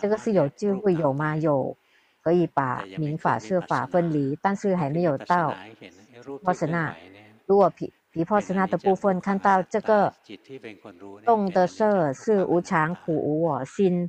[0.00, 1.36] 这个是有智慧有吗？
[1.36, 1.76] 有，
[2.22, 5.54] 可以把明法色法分离，但是还没有到
[6.24, 6.96] 毗婆舍那。
[7.44, 10.14] 如果毗毗婆舍那的部分看到这个
[11.24, 14.08] 动的色是无常、苦、无我心。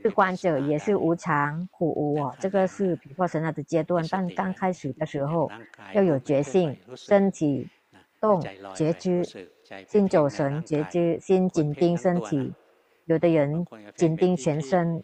[0.00, 4.06] 是观者也是无常苦无我，这个是毗婆舍那的阶段。
[4.08, 5.50] 但刚开始的时候
[5.92, 7.68] 要有觉性，身体
[8.20, 8.40] 动
[8.76, 9.24] 觉知，
[9.88, 12.54] 心走神觉知，心紧盯身体。
[13.06, 15.02] 有的人紧盯全身，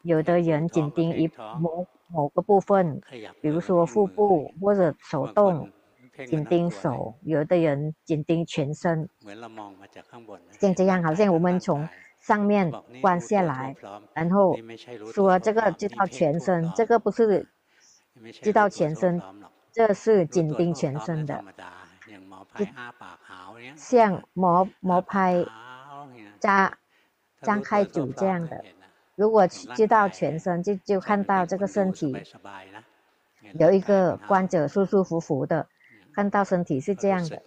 [0.00, 2.98] 有的人紧盯一某某个部分，
[3.42, 5.70] 比如说腹部或者手动
[6.26, 7.14] 紧盯手。
[7.22, 9.08] 有的人紧盯全身，
[10.58, 11.88] 像这样，好像我们从。
[12.18, 13.76] 上面观下来，
[14.12, 14.58] 然后
[15.14, 17.46] 说这个知道全身，这个不是
[18.42, 19.22] 知道全身，
[19.70, 21.44] 这是紧盯全身的，
[23.76, 25.46] 像摩摩拍
[26.40, 26.76] 张
[27.42, 28.64] 张开嘴这样的。
[29.14, 32.12] 如果知道全身，就就看到这个身体
[33.52, 35.68] 有一个观者舒舒服服的，
[36.16, 37.42] 看到身体是这样的，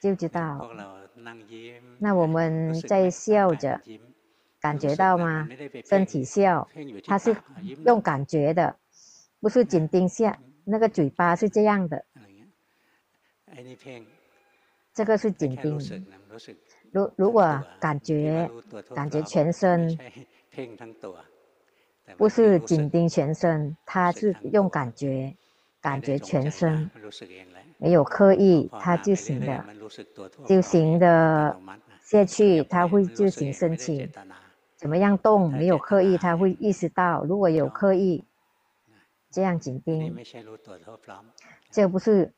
[0.00, 0.68] 就知道。
[2.00, 3.80] 那我们在笑着，
[4.60, 5.48] 感觉到吗？
[5.84, 6.68] 身体笑，
[7.06, 7.36] 它是
[7.86, 8.74] 用感觉的，
[9.38, 12.04] 不是紧盯下那个嘴巴是这样的。
[14.92, 15.78] 这个是紧盯。
[16.90, 18.50] 如如果感觉
[18.92, 19.96] 感觉全身，
[22.16, 25.36] 不是紧盯全身，它是用感觉
[25.82, 26.90] 感觉全身。
[27.78, 29.64] 没有刻意，它就行的，
[30.46, 31.56] 就行的
[32.00, 34.08] 下去，它会自行升起。
[34.76, 35.50] 怎么样动？
[35.50, 37.24] 没有刻意，它会意识到。
[37.24, 38.24] 如果有刻意，
[39.32, 40.16] 这样紧盯，
[41.72, 42.32] 这不是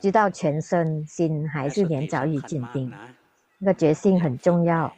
[0.00, 2.92] 知道全身心还是连早已紧盯。
[3.58, 4.94] 那个决心很重要，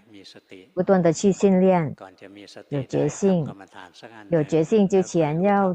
[0.75, 1.97] 不断的去训练，
[2.68, 3.47] 有决心，
[4.29, 5.75] 有决心之前要。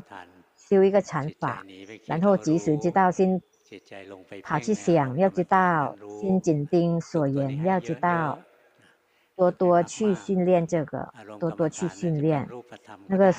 [0.70, 1.64] 修一个禅法，
[2.06, 3.42] 然后及时知道心
[4.44, 8.40] 跑去想，要知道心紧盯所缘，要知道
[9.36, 12.50] 多多去训练这个，多多去训练。
[13.08, 13.34] 那个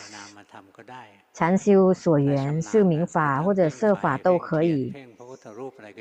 [1.33, 4.95] 禅修所缘是名法或者设法都可以。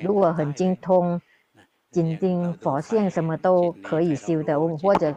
[0.01, 1.21] 如果很精通，
[1.91, 5.13] 紧盯佛像什么都可以修的，或者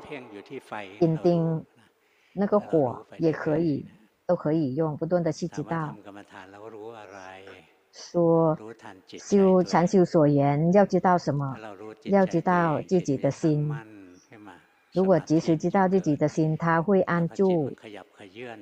[0.99, 1.65] 紧盯
[2.33, 3.87] 那个火也可以，
[4.31, 5.93] 都可以用，不断的去知道。
[7.91, 8.57] 说
[9.19, 11.57] 修禅修所言要知道什么？
[12.05, 13.69] 要知道自己的心。
[14.93, 17.73] 如果及时知道自己的心，他会安住，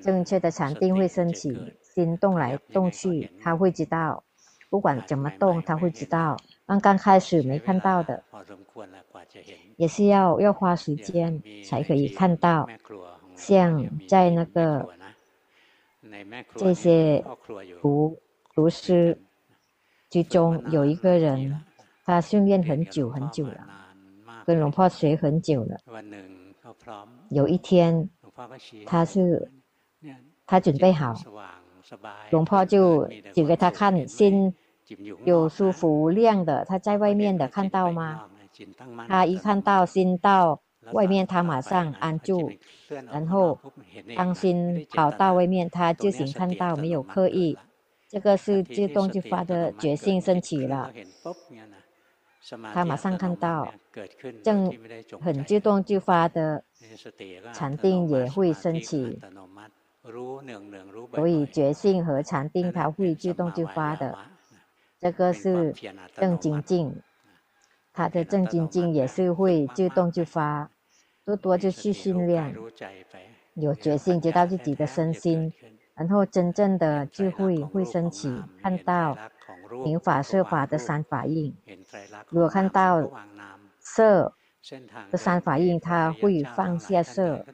[0.00, 1.74] 正确的禅定会升起。
[1.82, 4.24] 心动来动去，他会知道，
[4.70, 6.38] 不管怎么动，他会知道。
[6.64, 8.24] 刚刚开始没看到的，
[9.76, 12.66] 也是要要花时间才可以看到。
[13.34, 14.88] 像在那个
[16.54, 17.24] 这些
[17.80, 18.18] 读
[18.54, 19.20] 读师
[20.10, 21.64] 之中，有一个人，
[22.04, 23.66] 他训练很久很久了。
[24.44, 25.76] 跟龙婆学很久了，
[27.28, 28.08] 有一天，
[28.86, 29.52] 他是
[30.46, 31.14] 他准备好，
[32.30, 34.54] 龙婆就指给他看，心
[35.26, 38.26] 有舒服亮的，他在外面的看到吗？
[39.06, 42.52] 他一看到心到外面，他马上安住，
[43.10, 43.58] 然后
[44.16, 47.58] 当心跑到外面，他自行看到，没有刻意，
[48.08, 50.92] 这个是自动就发的觉性升起了。
[52.72, 53.74] 他马上看到，
[54.42, 54.72] 正
[55.20, 56.64] 很自动就发的
[57.52, 59.20] 禅定也会升起，
[61.12, 64.16] 所以觉性和禅定它会自动就发的，
[64.98, 65.74] 这个是
[66.16, 67.02] 正精进，
[67.92, 70.70] 它的正精进也是会自动就发，
[71.28, 72.56] 多多就去训练，
[73.52, 75.52] 有决心知道自己的身心，
[75.94, 79.16] 然后真正的智慧会升起，看到。
[79.84, 81.54] 明法色法的三法印，
[82.30, 83.10] 如果看到
[83.78, 84.34] 色
[85.10, 87.44] 的三法印，他会放下色；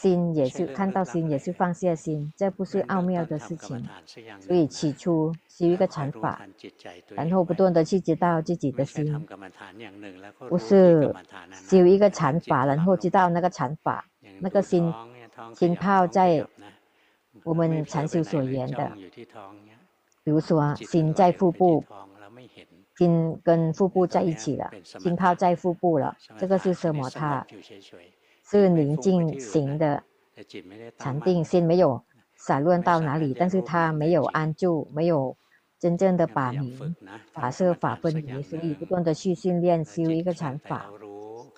[0.00, 3.84] 心也是看到心，也是放下心，这不是奥妙的事情。
[4.40, 6.40] 所以起初修一个禅法，
[7.10, 9.26] 然后不断的去知道自己的心，
[10.48, 11.12] 不是
[11.52, 14.04] 修一个禅法，然后知道那个禅法，
[14.40, 14.94] 那个心
[15.54, 16.46] 心泡在
[17.42, 18.92] 我们禅修所言的。
[20.24, 21.84] 比如说，心在腹部，
[22.96, 27.08] 心跟腹部在一起了，心泡在腹部了，这个是什么？
[27.10, 27.46] 它
[28.50, 30.02] 是宁静型的
[30.96, 32.02] 禅定，心没有
[32.36, 35.36] 散乱到哪里，但是他没有安住，没有
[35.78, 36.94] 真正的把明
[37.32, 40.86] 法色法分离，所以不断的去训练修一个禅法。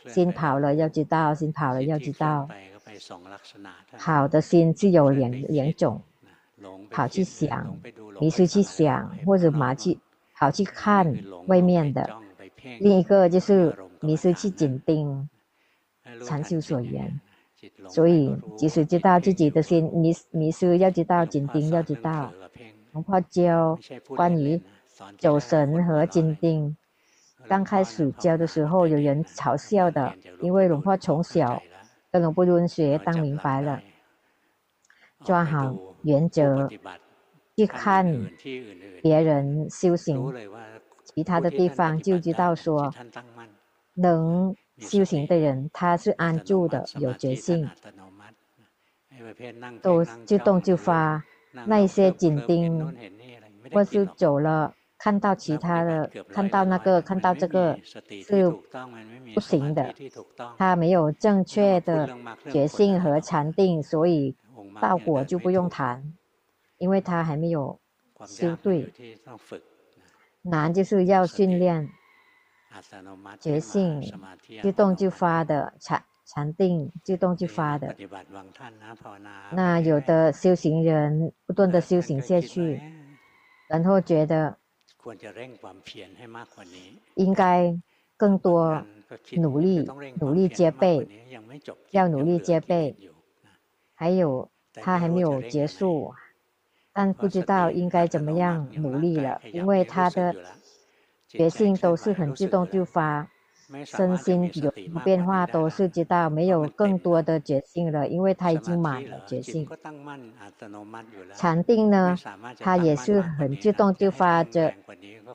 [0.06, 2.48] 心跑了要知道，心跑了要知道，
[3.96, 6.00] 好的心是有两两种。
[6.90, 7.74] 跑去想，
[8.20, 9.98] 迷失去想，或者马去
[10.34, 11.10] 跑去看
[11.46, 12.02] 外面的；
[12.80, 15.26] 另一个就是迷失去紧盯
[16.24, 17.20] 禅修所言。
[17.88, 22.32] 所以，即使知道自己的心迷迷失，要知道紧盯，要知道。
[22.92, 24.60] 龙婆教关于
[25.18, 26.76] 走神和紧盯，
[27.46, 31.62] 刚开始教的时候，有人嘲笑的，因为龙婆从小
[32.10, 33.82] 跟龙不伦学，当明白了，
[35.24, 35.76] 抓好。
[36.02, 36.66] 原则
[37.54, 38.30] 去看
[39.02, 40.32] 别人修行，
[41.04, 42.90] 其他的地方就知道说，
[43.92, 47.68] 能修行的人他是安住的，有决心，
[49.80, 51.22] 都自动就发。
[51.66, 52.94] 那一些紧盯，
[53.72, 58.50] 或是走了，看到其他的，看到那个，看到这个是
[59.34, 59.94] 不行的，
[60.56, 62.08] 他没有正确的
[62.50, 64.34] 决心和禅定，所以。
[64.78, 66.14] 道果就不用谈，
[66.76, 67.78] 因为他还没有
[68.26, 68.92] 修对。
[70.42, 71.88] 难就是要训练
[73.40, 74.02] 觉性，
[74.62, 77.96] 自动就发的禅禅定，自动就发的。
[79.52, 82.80] 那有的修行人不断的修行下去，
[83.68, 84.56] 然后觉得
[87.14, 87.76] 应该
[88.16, 88.84] 更多
[89.32, 89.88] 努力，
[90.20, 91.08] 努力加倍，
[91.90, 92.96] 要努力加倍，
[93.94, 94.50] 还有。
[94.72, 96.14] 他还没有结束，
[96.92, 100.32] 但不知道应该怎么样努力了，因为他的
[101.30, 103.28] 决心都是很自动就发，
[103.84, 104.72] 身心有
[105.04, 109.68] 变化都是知道，没有更多的决心了，因为他已经满了决心。
[111.34, 112.16] 禅定呢，
[112.58, 114.74] 他也是很自动就发着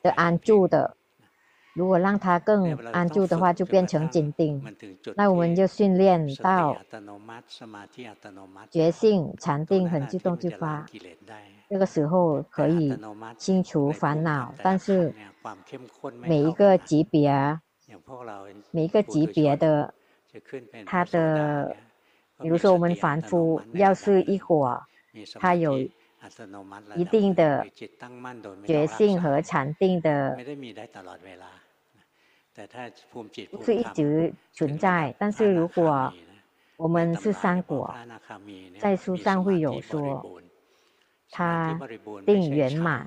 [0.02, 0.96] 的安住的。
[1.74, 4.62] 如果让他更安住的话，就变成紧盯。
[5.14, 6.74] 那我们就训练到
[8.70, 10.86] 觉性禅定很自动就发，
[11.68, 12.98] 这个时候可以
[13.36, 14.54] 清除烦恼。
[14.62, 15.14] 但是
[16.20, 17.60] 每一个级别，
[18.70, 19.94] 每一个级别的
[20.84, 21.76] 它的，
[22.38, 24.82] 比如说我们凡夫要是一果，
[25.34, 27.66] 它有一定的
[28.66, 30.36] 觉性和禅定的，
[33.50, 35.14] 不是一直存在。
[35.18, 36.12] 但是如果
[36.76, 37.94] 我们是三果，
[38.78, 40.40] 在书上会有说，
[41.30, 41.78] 它
[42.24, 43.06] 定圆满，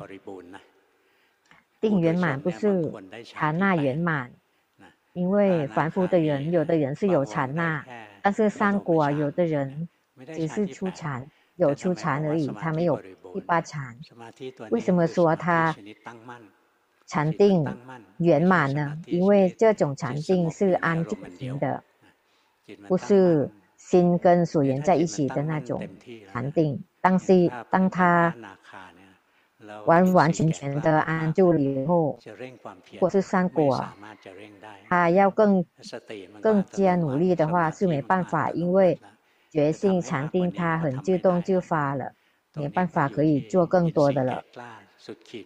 [1.80, 2.92] 定圆满不是
[3.24, 4.32] 禅那圆满。
[5.14, 7.84] 因为凡夫的人，有的人是有禅那，
[8.22, 9.90] 但是三果有的人
[10.28, 13.02] 只是出禅，有出禅而已，他没有
[13.34, 13.98] 第八禅。
[14.70, 15.76] 为什么说他
[17.08, 17.66] 禅定
[18.18, 18.98] 圆满呢？
[19.08, 21.84] 因为这种禅定是安静的，
[22.88, 25.86] 不是心跟所缘在一起的那种
[26.32, 26.82] 禅定。
[27.02, 28.34] 但是当他
[29.86, 32.20] 完完全全的安住了以后，
[33.00, 33.86] 或是三果，
[34.88, 35.66] 他要更
[36.42, 39.00] 更加努力的话是没办法，因为
[39.50, 42.14] 决心禅定他很自动就发了，
[42.56, 44.44] 没办法可以做更多的了。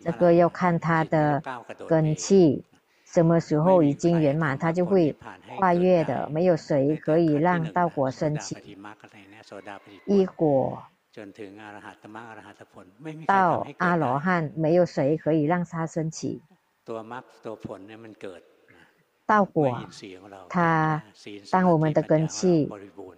[0.02, 1.42] 这个要看他的
[1.88, 2.66] 根气，
[3.06, 5.16] 什么时候已经圆满，他就会
[5.58, 6.28] 跨越的。
[6.30, 8.78] 没有谁可以让道果升起，
[10.06, 10.84] 一果。
[13.28, 16.42] 到阿罗汉，没有谁可以让他升起。
[19.26, 19.80] 道果，
[20.50, 21.04] 他
[21.52, 22.68] 当我们的根器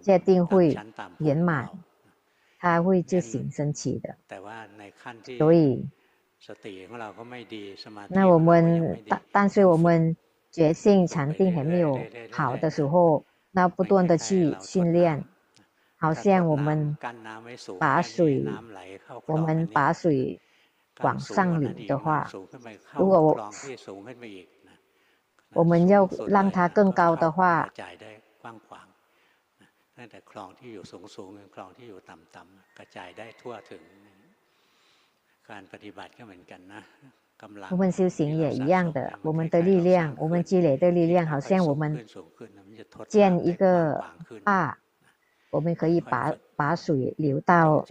[0.00, 0.76] 界定会
[1.18, 1.70] 圆满，
[2.58, 4.14] 他会自行升起的。
[5.38, 5.88] 所以，
[8.10, 10.16] 那我们但但是我们
[10.50, 11.98] 觉性禅定还没有
[12.30, 15.24] 好的时候，那不断的去训练。
[15.98, 16.96] 好像我们
[17.78, 18.44] 把水，
[19.24, 20.40] 我们把水
[21.00, 22.28] 往上领的话，
[22.94, 23.50] 如果我
[25.54, 27.70] 我们要让它更高的话，
[37.70, 42.06] 我们修行也一样的，我们的力量，我们积累的力量，好像我们
[43.08, 44.04] 建一个
[44.44, 44.76] 坝。
[45.50, 47.84] 我们可以把把水流到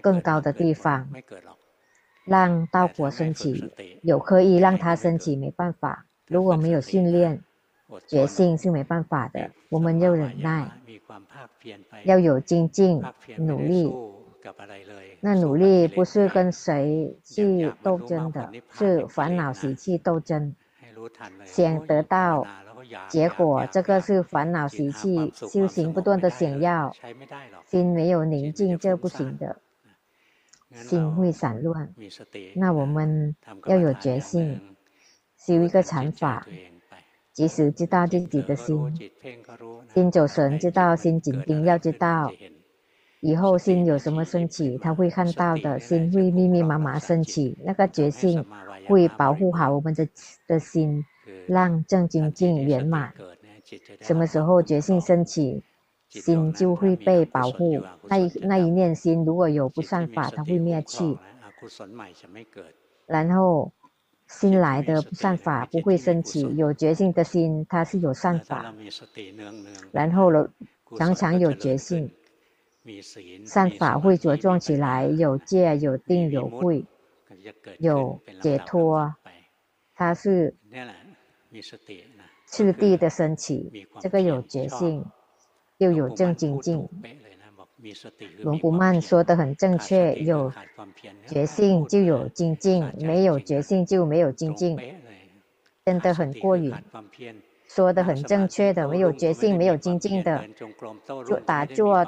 [0.00, 1.08] 更高的地方，
[2.24, 3.72] 让道果升起。
[4.02, 6.06] 有刻意让它升起，没办法。
[6.26, 7.42] 如果没有训练，
[8.06, 9.50] 决心是没办法的。
[9.68, 10.70] 我们要忍耐，
[12.04, 13.02] 要有精进
[13.36, 13.92] 努力。
[15.20, 20.54] 那努力不是跟谁去斗争的，是烦恼习气斗争，
[21.44, 22.46] 想得到。
[23.08, 26.94] 结果，这个是烦恼习气，修行不断的想要，
[27.66, 29.60] 心没有宁静，这不行的，
[30.72, 31.92] 心会散乱。
[32.54, 33.34] 那我们
[33.66, 34.60] 要有决心，
[35.36, 36.46] 修一个禅法，
[37.32, 39.10] 及时知道自己的心，
[39.94, 42.32] 心走神知道，心紧盯要知道，
[43.20, 48.44] 以后心有什么升起，他会看到的，心会密密麻麻升起，那个决心
[48.86, 50.08] 会保护好我们的
[50.46, 51.04] 的心。
[51.46, 53.12] 让正精进圆满，
[54.00, 55.62] 什么时候觉性升起，
[56.08, 57.82] 心就会被保护。
[58.08, 61.18] 那一那一念心如果有不善法，它会灭去。
[63.06, 63.72] 然后
[64.26, 68.74] 新来的不善法不会升起，有觉性的心它是有善法。
[69.92, 70.50] 然后了，
[70.96, 72.10] 常常有觉性，
[73.44, 76.84] 善法会茁壮起来，有戒、有定、有慧、
[77.78, 79.14] 有解脱，
[79.94, 80.56] 它是。
[82.46, 85.04] 次第的升起，这个有觉性，
[85.78, 86.88] 又有正精进。
[88.38, 90.52] 龙布曼说的很正确，有
[91.26, 94.78] 觉性就有精进，没有觉性就没有精进，
[95.84, 96.74] 真的很过瘾。
[97.66, 100.44] 说的很正确的，没有觉性没有精进的，
[101.26, 102.04] 就打坐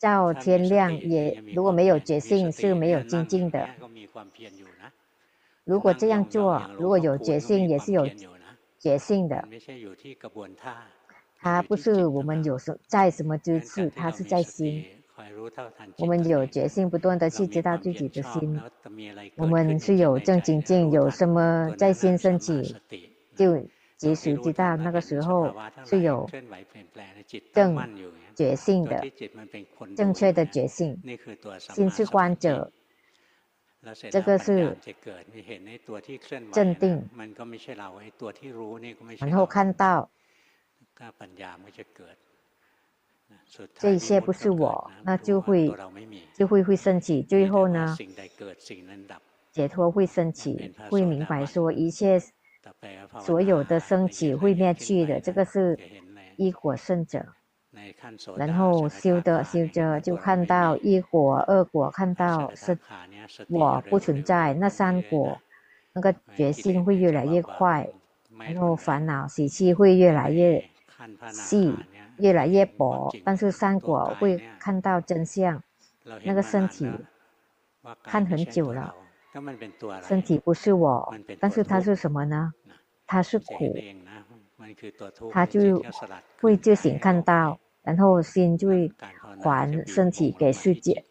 [0.00, 3.68] 到天亮也，如果没有觉性是没有精进的。
[5.64, 8.08] 如果这样做，如果有决心，也是有
[8.78, 9.44] 决心的。
[11.38, 14.84] 他不是我们有什在什么姿势，它是在心。
[15.98, 18.60] 我们有决心，不断的去知道自己的心。
[19.36, 22.76] 我们是有正精进，有什么在心升起，
[23.36, 23.64] 就
[23.96, 24.76] 及时知道。
[24.76, 25.54] 那个时候
[25.84, 26.28] 是有
[27.52, 27.76] 正
[28.34, 29.00] 觉性的，
[29.96, 31.00] 正确的觉性。
[31.58, 32.72] 心是观者。
[34.10, 34.76] 这个是
[36.52, 37.08] 镇定，
[39.18, 40.08] 然后看到
[43.74, 45.74] 这一些不是我，那就会
[46.32, 47.22] 就会会升起。
[47.22, 47.96] 最后呢，
[49.50, 52.20] 解脱会升起，会明白说一切
[53.20, 55.18] 所有的升起会灭去的。
[55.18, 55.76] 这个是
[56.36, 57.26] 一果圣者，
[58.36, 62.78] 然后修的修着就看到一果、二果，看到是
[63.48, 65.40] 我不存在，那三果，
[65.92, 67.88] 那个决心会越来越快，
[68.38, 70.62] 然后烦恼习气会越来越
[71.30, 71.74] 细，
[72.18, 75.62] 越来越薄，但是三果会看到真相，
[76.24, 76.90] 那个身体
[78.02, 78.94] 看很久了，
[80.02, 82.52] 身体不是我，但是它是什么呢？
[83.06, 83.74] 它是苦。
[85.32, 85.82] 他就
[86.40, 88.92] 会自行看到，然后心就会
[89.42, 91.04] 还身体给世界，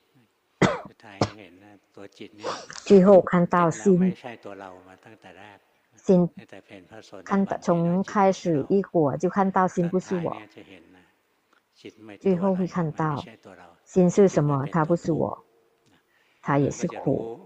[2.86, 4.16] 最后看到心，
[5.95, 6.30] 心
[7.26, 10.38] 看到从开始一果就看到心不是我，
[12.20, 13.24] 最后会看到
[13.84, 14.66] 心是什么？
[14.72, 15.43] 它不是我，
[16.41, 17.39] 它也是苦，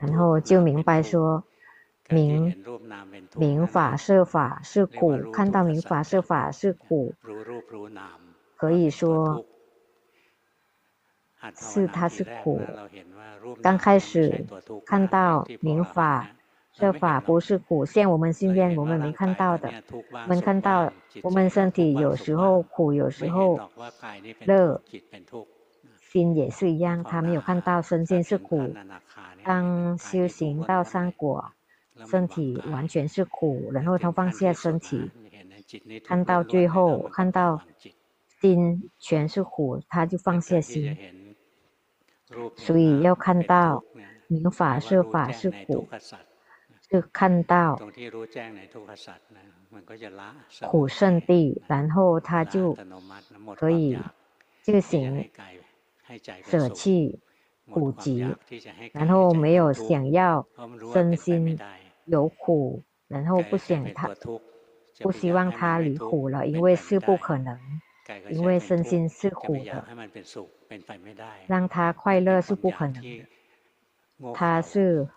[0.00, 1.44] 然后就明白说。
[2.08, 2.64] 明
[3.36, 7.14] 明法色法是苦，看到明法色法是苦，
[8.56, 9.44] 可以说
[11.54, 12.60] 是它是苦。
[13.62, 14.44] 刚开始
[14.84, 16.30] 看到明法
[16.72, 19.72] 色法不是苦，像我们训练我们没看到的，
[20.12, 20.92] 我们看到
[21.22, 23.58] 我们身体有时候苦，有时候
[24.44, 24.80] 乐，
[26.00, 28.72] 心也是一样，他没有看到身心是苦。
[29.42, 31.52] 当修行到三果。
[32.04, 35.10] 身体完全是苦，然后 他放下身体，
[36.04, 37.62] 看到最后看到
[38.40, 40.96] 心全是苦，他就放下心。
[42.56, 43.84] 所以要看到
[44.26, 45.88] 明法是法是苦，
[46.88, 47.80] 就看到
[50.62, 52.76] 苦圣地，然后他就
[53.54, 53.96] 可以
[54.60, 55.30] 自行
[56.44, 57.20] 舍弃
[57.70, 58.26] 苦集，
[58.92, 60.46] 然后没有想要
[60.92, 61.58] 身心。
[62.06, 64.10] 有苦，然后不想他，
[65.00, 67.58] 不希望他离苦了，因为是不可能，
[68.30, 69.84] 因为身心是苦的，
[71.46, 73.26] 让他快乐是不可能的，
[74.34, 75.08] 他是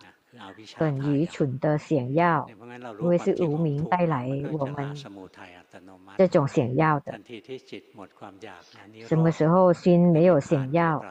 [0.75, 2.47] 很愚蠢的想要，
[2.99, 4.95] 因为是无明带来我们
[6.17, 7.19] 这种想要的。
[9.07, 11.03] 什么时候心没有想要，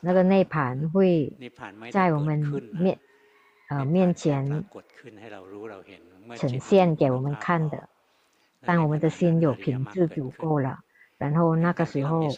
[0.00, 1.32] 那个内盘会
[1.90, 2.38] 在我们
[2.72, 2.98] 面。
[3.68, 4.64] 呃，面前
[6.36, 7.88] 呈现给我们看的，
[8.64, 10.80] 当我们的心有品质足够了，
[11.18, 12.28] 然后那个时候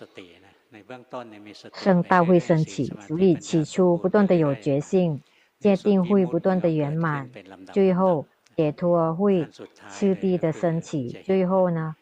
[1.72, 5.22] 圣道会升起，所以起初不断的有觉性，
[5.60, 7.30] 界定会不断的圆满，
[7.72, 8.26] 最后
[8.56, 9.46] 解脱会
[9.88, 11.94] 次第的升起，最后呢，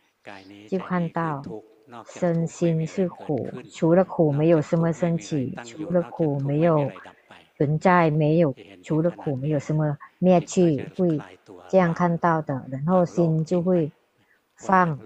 [0.69, 1.43] 就看到
[2.07, 6.91] 身心是苦，除了苦没有什么升起，除了苦没有。
[7.59, 8.55] 存在没有，
[8.85, 11.21] 除了苦没有什么灭去，会
[11.69, 13.91] 这样看到的，然后心就会
[14.55, 14.99] 放，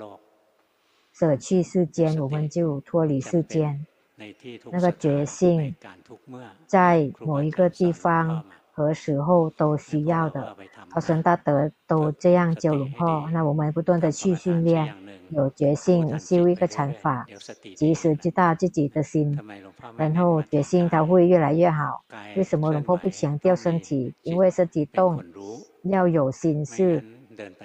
[1.14, 3.86] 舍弃世间，我们就脱离世间。
[4.70, 5.74] 那个觉性
[6.66, 10.56] 在某一个地方和时候都需要的，
[10.90, 14.94] 高僧大德都这样教龙婆，那我们不断的去训练。
[15.30, 17.24] 有决心修一个禅法，
[17.74, 19.38] 及时知道自己的心，
[19.96, 22.04] 然后决心它会越来越好。
[22.36, 24.14] 为什么龙婆不强调身体？
[24.20, 25.24] 因为身体动
[25.84, 27.02] 要有心事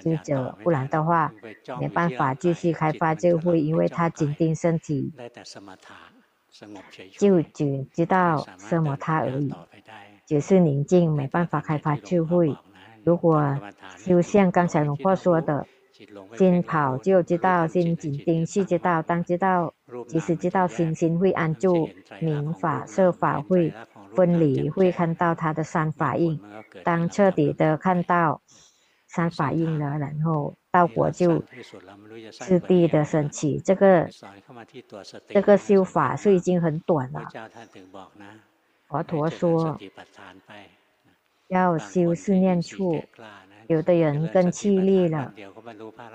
[0.00, 1.30] 知者，不然的话
[1.78, 5.12] 没办法继续开发这个会，因为他紧盯身体，
[7.18, 9.52] 就只知道奢摩他而已，
[10.28, 12.54] 只是宁静，没办法开发智慧。
[13.02, 13.58] 如果
[14.04, 15.66] 就像刚才龙婆说的。
[16.36, 19.74] 心跑就知道心紧盯，是知道当知道，
[20.06, 23.74] 即使知道心心会安住，明法色法会
[24.14, 26.40] 分离，会看到他的三法印。
[26.84, 28.40] 当彻底的看到
[29.08, 31.42] 三法印了，然后道果就
[32.30, 33.58] 次第的升起。
[33.58, 34.08] 这个
[35.26, 37.22] 这个修法是已经很短了。
[38.88, 39.78] 佛陀说
[41.48, 43.04] 要修四念处。
[43.68, 45.34] 有的人更气力了，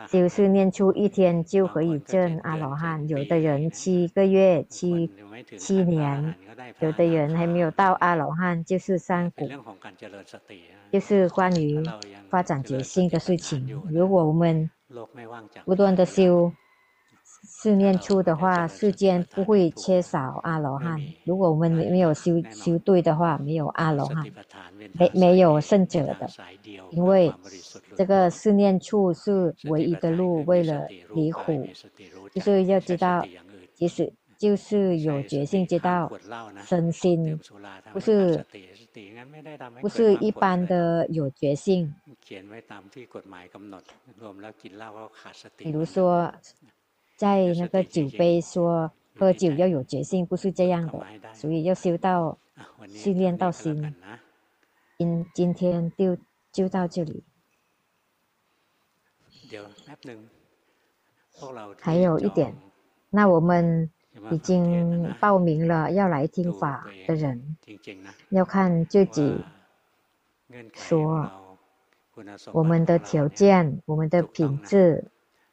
[0.08, 5.12] 修四念处一天就可以证阿罗汉；有的人七个月、七
[5.56, 6.34] 七年；
[6.80, 9.48] 有的人还没有到阿罗汉，就是三果，
[10.92, 11.84] 就是关于
[12.28, 13.80] 发展决心的事情。
[13.92, 14.68] 如果我们
[15.64, 16.52] 不断的修。
[17.64, 21.00] 四念处的话，世间不会缺少阿罗汉。
[21.24, 24.26] 如果我们没有修修对的话，没有阿罗汉，
[25.00, 26.28] 没没有圣者的。
[26.92, 27.34] 因为
[27.96, 30.86] 这个四念处是唯一的路，为了
[31.16, 31.66] 离苦，
[32.34, 33.26] 就是要知道，
[33.74, 36.12] 即使就是有觉性知道
[36.66, 37.40] 身心，
[37.94, 38.46] 不是
[39.80, 41.96] 不是一般的有觉性。
[45.56, 46.30] 比如说，
[47.24, 52.38] 在那个酒杯说喝酒要有决心，不是这样的，所以要修到
[52.90, 53.96] 训练到心。
[54.98, 56.18] 今今天就
[56.52, 57.24] 就到这里。
[61.80, 62.54] 还有一点，
[63.10, 63.90] 那我们
[64.30, 67.56] 已经报名了要来听法的人，
[68.32, 69.46] 要看自己
[70.74, 71.32] 说
[72.52, 75.06] 我们的条件、我们的品质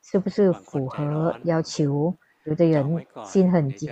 [0.03, 2.17] 是不是符合要求。
[2.45, 3.91] 有的人心很急，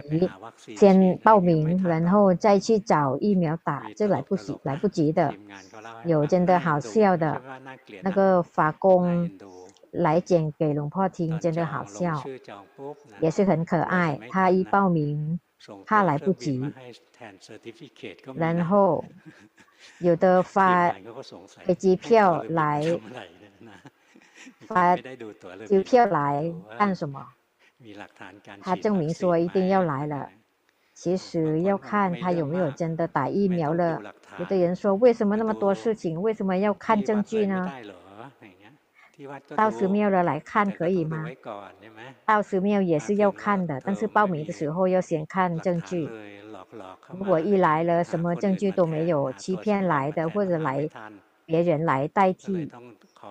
[0.75, 5.35] 先报名，然后再去找疫苗打，这来不及，来不及的。
[6.05, 7.41] 有真的好笑的，
[8.03, 9.31] 那个法工。
[9.91, 12.23] 来讲给龙婆听，真的好笑，
[13.21, 14.21] 也是很可爱。
[14.31, 15.41] 他一报名，
[15.87, 16.63] 怕来不及，
[18.35, 19.03] 然后
[19.99, 20.95] 有的 发
[21.65, 22.85] 飞机票来，
[24.67, 24.97] 发
[25.67, 27.27] 机票来干什么？
[28.61, 30.31] 他证明说一定要来了，
[30.95, 34.01] 其实要看他有没有真的打疫苗了。
[34.39, 37.73] 有的人说，为什么那么多事情，为什么要看证据呢？
[39.57, 41.25] 到寺庙了来看可以吗？
[42.25, 46.09] 到寺庙也是要看的，但是报名的时候要先看证据。
[47.13, 50.89] 如果一来了什么证据都没有，欺骗来的或者来
[51.47, 52.71] 别人来代替，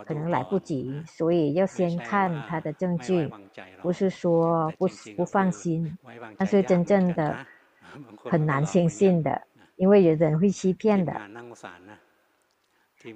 [0.05, 3.31] 可能来不及，所以要先看他的证据。
[3.81, 5.97] 不是说不不放心，
[6.37, 7.37] 但是真正的
[8.29, 9.41] 很难相信的，
[9.75, 11.13] 因为有人会欺骗的。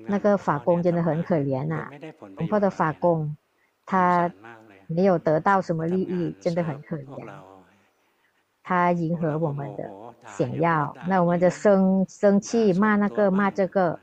[0.07, 1.91] 那个法工真的很可怜呐、啊，
[2.37, 3.35] 龙婆的法工，
[3.85, 4.31] 他
[4.87, 7.27] 没有得到什么利益，真的很可怜。
[8.63, 9.89] 他迎合我们的
[10.25, 13.99] 想要，那我们就生生气骂那个骂这个，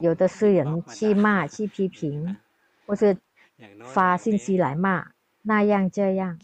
[0.00, 2.36] 有的是人去骂去批 评，
[2.86, 3.16] 或是
[3.84, 5.12] 发信息来骂
[5.42, 6.38] 那样这样，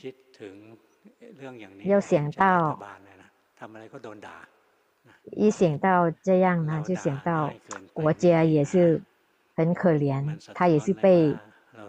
[1.84, 2.80] 要想到。
[5.32, 7.52] 一想到这样呢，就想到
[7.92, 9.02] 国家也是
[9.56, 11.36] 很可怜，他也是被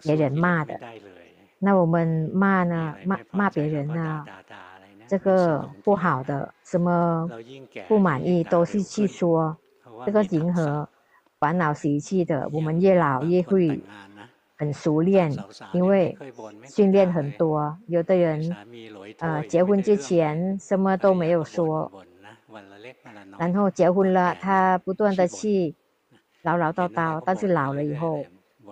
[0.01, 0.77] 别人骂的。
[1.59, 4.25] 那我们骂呢，骂骂别人呢，
[5.07, 7.29] 这个不好的，什么
[7.87, 9.55] 不满意都是去说，
[10.05, 10.89] 这个迎合
[11.39, 12.49] 烦恼习气的。
[12.51, 13.81] 我们越老越会
[14.57, 15.31] 很熟练，
[15.73, 16.17] 因为
[16.65, 17.77] 训练很多。
[17.87, 18.55] 有的人，
[19.19, 21.91] 呃，结婚之前什么都没有说。
[23.37, 25.75] 然后结婚了，他不断的去
[26.41, 28.25] 唠唠叨叨，但是老了以后，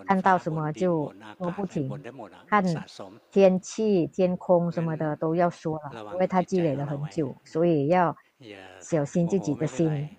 [0.05, 1.89] 看到什么就说不停，
[2.47, 2.63] 看
[3.31, 8.17] 天气、天空什么的都要说了，因为他积累了很久，所以要
[8.79, 10.09] 小心自己的心。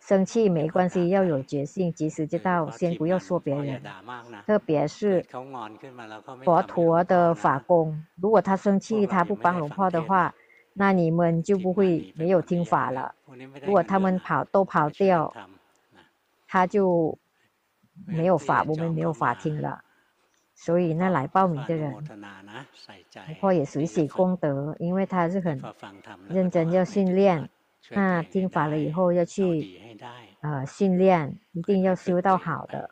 [0.00, 3.82] 生气没关系，要有决心，及时知道，先不要说别人，
[4.46, 5.24] 特别是
[6.44, 10.34] 佛陀的法功，如果他生气，他不帮龙婆的话。
[10.80, 13.12] 那你们就不会没有听法了。
[13.66, 15.34] 如果他们跑都跑掉，
[16.46, 17.18] 他就
[18.06, 19.82] 没有法，我们没有法听了。
[20.60, 21.94] 所以那来报名的人，
[23.40, 25.62] 或也随喜功德，因为他是很
[26.28, 27.48] 认真要训练。
[27.90, 29.88] 那听法了以后要去
[30.40, 32.90] 呃训练，一定要修到好的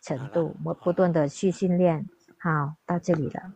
[0.00, 2.06] 程度，我不断的去训练。
[2.38, 3.52] 好，到这里了。